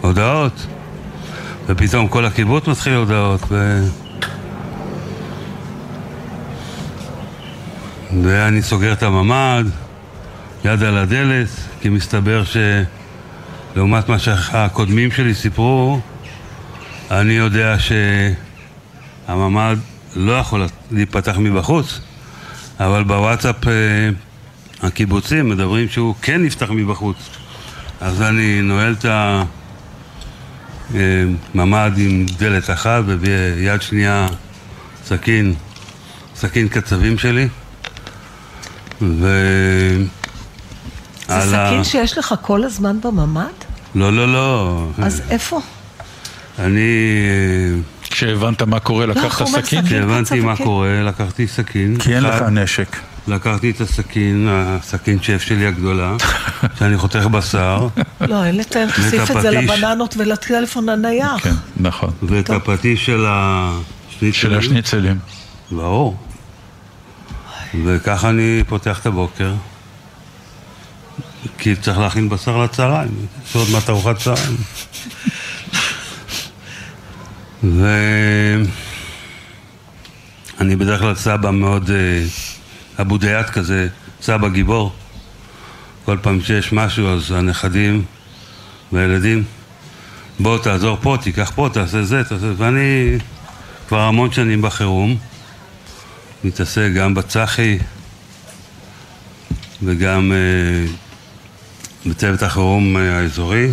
[0.00, 0.66] הודעות.
[1.66, 3.82] ופתאום כל הקיבוץ מתחיל הודעות ו...
[8.22, 9.64] ואני סוגר את הממ"ד,
[10.64, 11.48] יד על הדלת,
[11.80, 12.42] כי מסתבר
[13.74, 16.00] שלעומת מה שהקודמים שלי סיפרו,
[17.10, 17.76] אני יודע
[19.28, 19.76] שהממ"ד
[20.16, 22.00] לא יכול להיפתח מבחוץ,
[22.80, 23.72] אבל בוואטסאפ אה,
[24.82, 27.16] הקיבוצים מדברים שהוא כן נפתח מבחוץ.
[28.00, 29.04] אז אני נועל את
[31.54, 34.26] הממ"ד עם דלת אחת וביד שנייה
[35.04, 35.54] סכין,
[36.36, 37.48] סכין קצבים שלי.
[39.02, 39.26] ו...
[41.40, 43.46] זה על סכין ה- שיש לך כל הזמן בממ"ד?
[43.94, 44.86] לא, לא, לא.
[45.02, 45.60] אז איפה?
[46.58, 46.90] אני...
[48.02, 49.86] כשהבנת מה קורה, לא, לקחת סכין?
[49.86, 51.96] כשהבנתי מה קורה, לקחתי סכין.
[51.98, 52.96] כי אין לך נשק.
[53.28, 56.16] לקחתי את הסכין, הסכין שף שלי הגדולה,
[56.78, 57.86] שאני חותך בשר,
[58.20, 59.50] לא, אין לתאר, תוסיף את זה.
[59.50, 61.40] לבננות ולטלפון הנייח.
[61.42, 62.10] כן, נכון.
[62.22, 64.32] ואת הפטיש של השניצלים.
[64.32, 65.18] של השניצלים.
[65.70, 66.16] ברור.
[67.84, 69.52] וככה אני פותח את הבוקר.
[71.58, 74.56] כי צריך להכין בשר לצהריים, יש עוד מעט ארוחת צהריים.
[77.62, 78.66] ואני
[80.76, 82.24] בדרך כלל סבא מאוד אה,
[83.00, 83.88] אבו דיאט כזה,
[84.22, 84.92] סבא גיבור.
[86.04, 88.04] כל פעם שיש משהו אז הנכדים
[88.92, 89.44] והילדים,
[90.40, 93.18] בוא תעזור פה, תיקח פה, תעשה זה, תעשה זה, ואני
[93.88, 95.16] כבר המון שנים בחירום,
[96.44, 97.78] מתעסק גם בצח"י
[99.82, 100.92] וגם אה,
[102.06, 103.68] בצוות החירום אה, האזורי,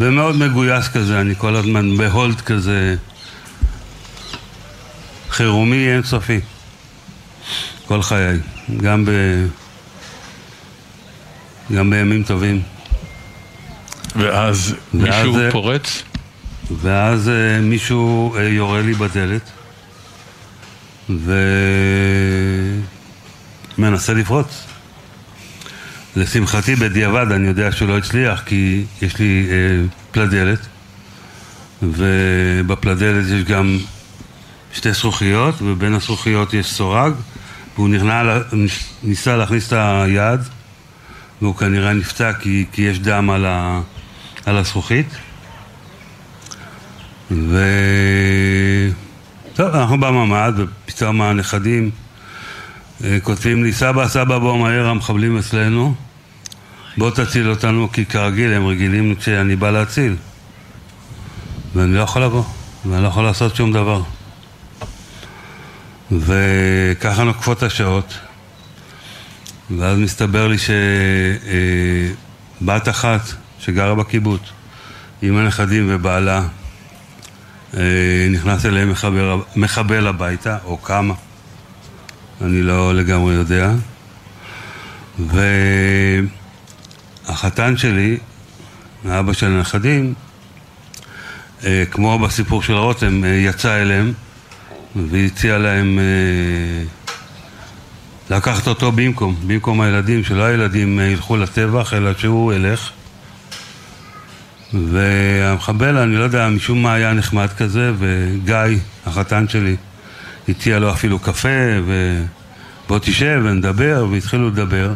[0.00, 2.96] ומאוד מגויס כזה, אני כל הזמן בהולד כזה,
[5.30, 6.40] חירומי אינסופי,
[7.86, 8.38] כל חיי,
[8.76, 9.10] גם, ב,
[11.74, 12.62] גם בימים טובים.
[14.16, 16.02] ואז מישהו אה, פורץ?
[16.80, 19.50] ואז אה, מישהו יורה לי בדלת
[23.78, 24.69] ומנסה לפרוץ.
[26.16, 29.56] לשמחתי בדיעבד אני יודע שהוא לא הצליח כי יש לי אה,
[30.10, 30.58] פלדלת
[31.82, 33.78] ובפלדלת יש גם
[34.72, 37.12] שתי זכוכיות ובין הזכוכיות יש סורג
[37.74, 38.38] והוא נכנע,
[39.02, 40.40] ניסה להכניס את היד
[41.42, 43.80] והוא כנראה נפצע כי, כי יש דם על, ה,
[44.46, 45.06] על הזכוכית.
[47.30, 47.64] ו...
[49.54, 51.90] טוב, אנחנו בממ"ד, ופתאום הנכדים
[53.22, 55.94] כותבים לי, סבא, סבא, בוא מהר, המחבלים אצלנו,
[56.96, 60.16] בוא תציל אותנו, כי כרגיל הם רגילים כשאני בא להציל.
[61.74, 62.44] ואני לא יכול לבוא,
[62.86, 64.02] ואני לא יכול לעשות שום דבר.
[66.12, 68.18] וככה נוקפות השעות,
[69.78, 70.56] ואז מסתבר לי
[72.60, 73.20] שבת אחת
[73.58, 74.40] שגרה בקיבוץ,
[75.22, 76.42] עם הנכדים ובעלה,
[77.76, 81.14] אה, נכנס אליהם מחבל, מחבל הביתה, או כמה,
[82.44, 83.72] אני לא לגמרי יודע.
[87.28, 88.18] והחתן שלי,
[89.04, 90.14] האבא של הנכדים,
[91.64, 94.12] אה, כמו בסיפור של רותם, אה, יצא אליהם
[94.96, 96.04] והציע להם אה,
[98.36, 102.90] לקחת אותו במקום, במקום הילדים, שלא הילדים ילכו לטבח, אלא שהוא ילך.
[104.72, 109.76] והמחבל, אני לא יודע, משום מה היה נחמד כזה, וגיא, החתן שלי,
[110.50, 111.48] הציע לו אפילו קפה,
[111.86, 114.92] ובוא תשב ונדבר, והתחילו לדבר.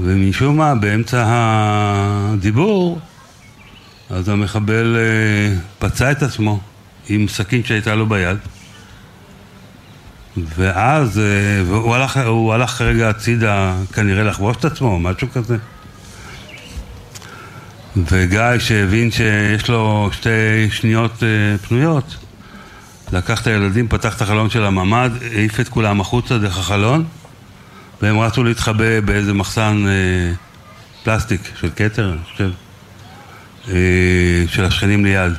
[0.00, 3.00] ומשום מה, באמצע הדיבור,
[4.10, 6.60] אז המחבל אה, פצע את עצמו
[7.08, 8.36] עם סכין שהייתה לו ביד.
[10.36, 15.56] ואז אה, הוא הלך, הוא הלך כרגע הצידה כנראה לחבוש את עצמו, משהו כזה.
[17.96, 22.16] וגיא שהבין שיש לו שתי שניות אה, פנויות,
[23.12, 27.04] לקח את הילדים, פתח את החלון של הממ"ד, העיף את כולם החוצה דרך החלון
[28.02, 30.32] והם רצו להתחבא באיזה מחסן אה,
[31.04, 32.50] פלסטיק של כתר, אני חושב,
[33.68, 35.32] אה, של השכנים ליד.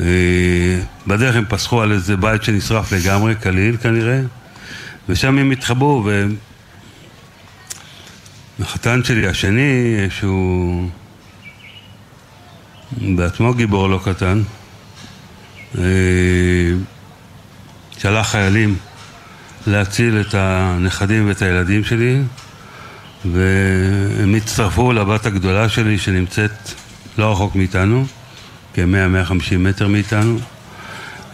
[0.00, 0.04] אה,
[1.06, 4.20] בדרך הם פסחו על איזה בית שנשרף לגמרי, כליל כנראה,
[5.08, 6.10] ושם הם התחבאו,
[8.58, 10.88] והחתן שלי השני, שהוא
[12.92, 14.42] בעצמו גיבור לא קטן,
[17.98, 18.76] שלח חיילים
[19.66, 22.22] להציל את הנכדים ואת הילדים שלי
[23.24, 26.50] והם הצטרפו לבת הגדולה שלי שנמצאת
[27.18, 28.06] לא רחוק מאיתנו,
[28.74, 30.38] כ-100-150 מטר מאיתנו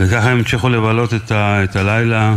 [0.00, 2.34] וככה הם המשיכו לבלות את, ה- את הלילה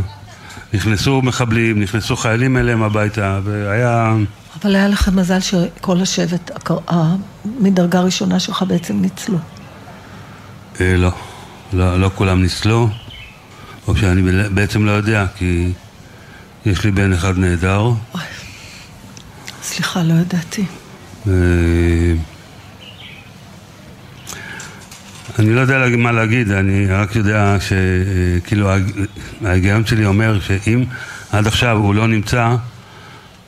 [0.73, 4.13] נכנסו מחבלים, נכנסו חיילים אליהם הביתה והיה...
[4.63, 7.15] אבל היה לך מזל שכל השבט הקר- ה-
[7.59, 9.37] מדרגה ראשונה שלך בעצם ניצלו.
[10.81, 11.11] אה, לא,
[11.73, 12.89] לא, לא כולם ניצלו
[13.87, 15.71] או שאני בעצם לא יודע כי
[16.65, 17.91] יש לי בן אחד נהדר
[19.67, 20.65] סליחה, לא ידעתי.
[21.27, 21.33] אה,
[25.39, 28.69] אני לא יודע מה להגיד, אני רק יודע שכאילו
[29.45, 30.83] ההיגיון שלי אומר שאם
[31.31, 32.55] עד עכשיו הוא לא נמצא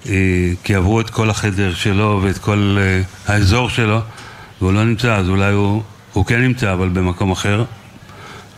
[0.09, 3.01] אה, כי עברו את כל החדר שלו ואת כל אה,
[3.33, 3.99] האזור שלו
[4.61, 5.83] והוא לא נמצא אז אולי הוא,
[6.13, 7.63] הוא כן נמצא אבל במקום אחר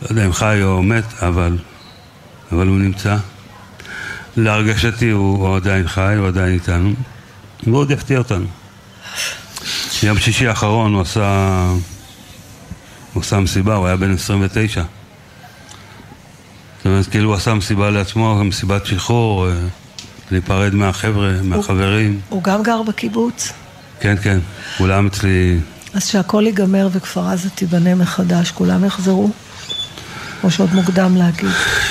[0.02, 1.58] לא יודע אם חי או מת אבל,
[2.52, 3.16] אבל הוא נמצא
[4.36, 6.92] להרגשתי הוא, הוא עדיין חי, הוא עדיין איתנו
[7.66, 8.46] והוא עוד יפתיע אותנו
[10.02, 11.66] יום שישי האחרון הוא עשה,
[13.12, 14.82] הוא עשה מסיבה, הוא היה בן 29.
[16.76, 19.54] זאת אומרת, כאילו הוא עשה מסיבה לעצמו, מסיבת שחרור, אה,
[20.30, 22.20] להיפרד מהחבר'ה, מהחברים.
[22.28, 23.52] הוא גם גר בקיבוץ,
[24.00, 24.38] כן, כן,
[24.78, 25.60] כולם אצלי,
[25.94, 29.30] אז שהכל ייגמר וכפר עזה תיבנה מחדש, כולם יחזרו?
[30.44, 31.50] או שעוד מוקדם להגיד?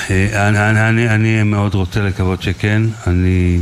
[0.09, 3.59] אה, אני, אני, אני, מאוד רוצה לקוות שכן, אני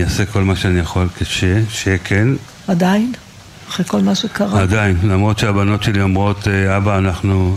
[0.00, 2.28] אעשה כל מה שאני יכול כש, שכן,
[2.68, 3.12] עדיין?
[3.68, 4.62] אחרי כל מה שקרה?
[4.62, 7.56] עדיין, למרות שהבנות שלי אומרות, אה, אבא, אנחנו,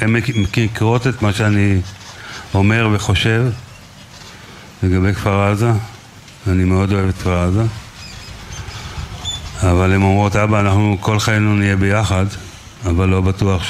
[0.00, 0.16] הן
[0.56, 1.80] מכירות את מה שאני
[2.54, 3.44] אומר וחושב
[4.82, 5.70] לגבי כפר עזה,
[6.46, 7.62] אני מאוד אוהב את כפר עזה,
[9.62, 12.26] אבל הן אומרות, אבא, אנחנו כל חיינו נהיה ביחד,
[12.86, 13.62] אבל לא בטוח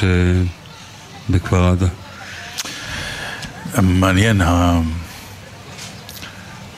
[1.29, 1.87] שבכפר עזה.
[3.83, 4.81] מעניין, ה-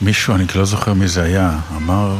[0.02, 2.16] מישהו, אני לא זוכר מי זה היה, אמר,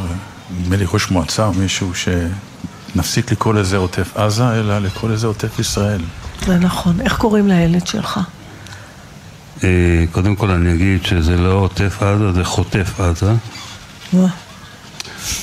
[0.60, 5.59] נדמה לי ראש מועצה או מישהו, שנפסיק לקרוא לזה עוטף עזה, אלא לקרוא לזה עוטף
[5.59, 6.01] ישראל.
[6.46, 7.01] זה נכון.
[7.01, 8.20] איך קוראים לילד שלך?
[9.64, 9.68] אה,
[10.12, 13.32] קודם כל אני אגיד שזה לא עוטף עזה, זה חוטף עזה.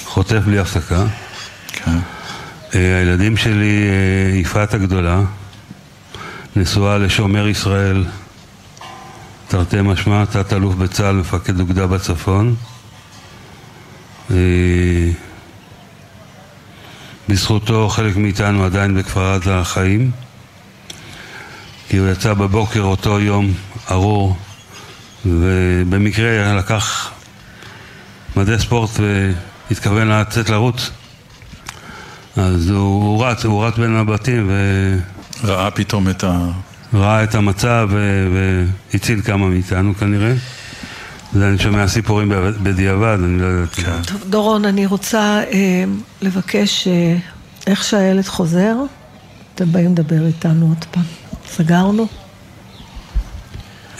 [0.05, 1.03] חוטף בלי הפסקה.
[1.67, 1.97] כן.
[2.75, 5.21] אה, הילדים שלי, אה, יפעת הגדולה,
[6.55, 8.05] נשואה לשומר ישראל,
[9.47, 12.55] תרתי משמע, תת-אלוף בצה"ל, מפקד אוגדה בצפון.
[14.31, 14.35] אה,
[17.29, 20.11] בזכותו חלק מאיתנו עדיין בכפר עזה חיים,
[21.89, 23.53] כי הוא יצא בבוקר אותו יום
[23.91, 24.37] ארור,
[25.25, 27.11] ובמקרה לקח
[28.35, 28.89] מדי ספורט
[29.69, 30.89] והתכוון לצאת לרוץ.
[32.37, 34.97] אז הוא, הוא רץ, הוא רץ בין הבתים ו...
[35.43, 36.47] ראה פתאום את ה...
[36.93, 38.27] ראה את המצב ו-
[38.93, 40.33] והציל כמה מאיתנו כנראה.
[41.33, 43.75] זה אני שומע סיפורים בד- בדיעבד, אני לא יודעת.
[43.75, 44.01] כן.
[44.07, 45.19] טוב, דורון, אני רוצה
[45.51, 45.83] אה,
[46.21, 47.15] לבקש, אה,
[47.67, 48.75] איך שהילד חוזר,
[49.55, 51.03] אתם באים לדבר איתנו עוד פעם.
[51.49, 52.07] סגרנו?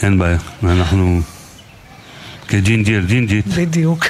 [0.02, 1.20] אין בעיה, אנחנו
[2.48, 3.46] כג'ינג'י על ג'ינג'ית.
[3.46, 4.04] בדיוק.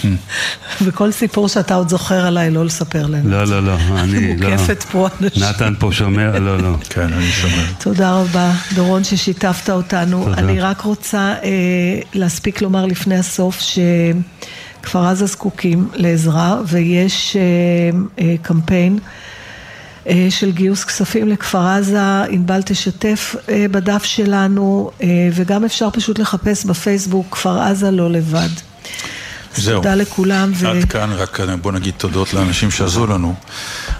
[0.84, 3.30] וכל סיפור שאתה עוד זוכר עליי, לא לספר לנו.
[3.30, 4.50] לא, לא, לא, אני לא.
[4.50, 5.42] מוקפת פה אנשים.
[5.42, 6.76] נתן פה שומר, לא, לא.
[6.90, 7.64] כן, אני שומר.
[7.78, 10.24] תודה רבה, דורון, ששיתפת אותנו.
[10.24, 10.38] תודה.
[10.38, 11.48] אני רק רוצה אה,
[12.14, 17.42] להספיק לומר לפני הסוף שכפר עזה זקוקים לעזרה, ויש אה,
[18.18, 18.98] אה, קמפיין
[20.06, 22.22] אה, של גיוס כספים לכפר עזה.
[22.22, 28.48] ענבל תשתף אה, בדף שלנו, אה, וגם אפשר פשוט לחפש בפייסבוק כפר עזה לא לבד.
[29.56, 29.76] זהו.
[29.82, 30.52] תודה לכולם.
[30.54, 30.68] ו...
[30.68, 33.34] עד כאן, רק בוא נגיד תודות לאנשים שעזרו לנו.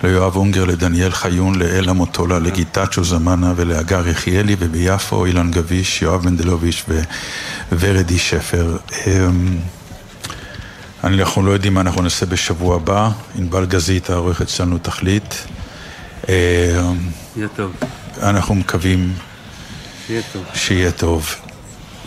[0.05, 6.85] ליואב אונגר, לדניאל חיון, לאלה מוטולה, לגיטצ'ו זמנה ולהגר יחיאלי, וביפו אילן גביש, יואב מנדלוביץ'
[7.73, 8.77] ווורדי שפר.
[9.07, 9.57] אמ,
[11.05, 13.11] אנחנו לא יודעים מה אנחנו נעשה בשבוע הבא.
[13.39, 15.35] ענבל גזית, העורכת שלנו, תחליט.
[16.29, 16.33] אמ,
[17.37, 17.73] יהיה טוב.
[18.23, 19.15] אנחנו מקווים
[20.07, 20.45] שיהיה טוב.
[20.55, 21.35] שיהיה טוב.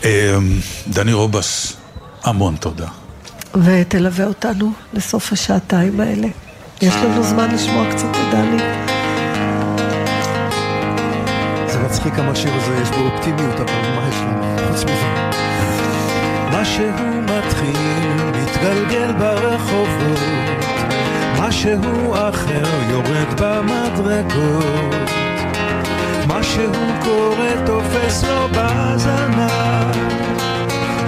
[0.04, 0.08] אמ,
[0.88, 1.76] דני רובס,
[2.24, 2.88] המון תודה.
[3.54, 6.28] ותלווה אותנו לסוף השעתיים האלה.
[6.82, 8.62] יש לנו זמן לשמוע קצת את דני.
[11.66, 15.16] זה מצחיק כמה השיר הזה, יש בו אופטימיות, אבל מה יש לנו חוץ מזה?
[16.52, 17.76] משהו מתחיל,
[18.32, 20.18] מתגלגל ברחובות,
[21.38, 24.94] משהו אחר יורד במדרגות,
[26.26, 26.72] משהו
[27.04, 29.96] קורה תופס לו בזנב,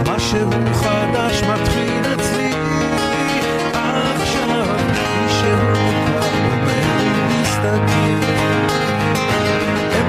[0.07, 0.51] משהו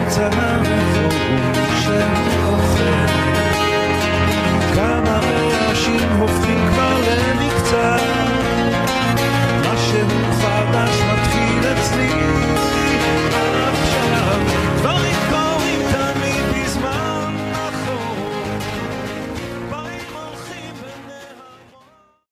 [0.09, 0.63] צנם
[0.93, 1.53] חורום
[1.83, 2.01] של
[2.45, 3.05] אוכל.
[4.75, 8.18] כמה רעשים הופכים כבר למקצת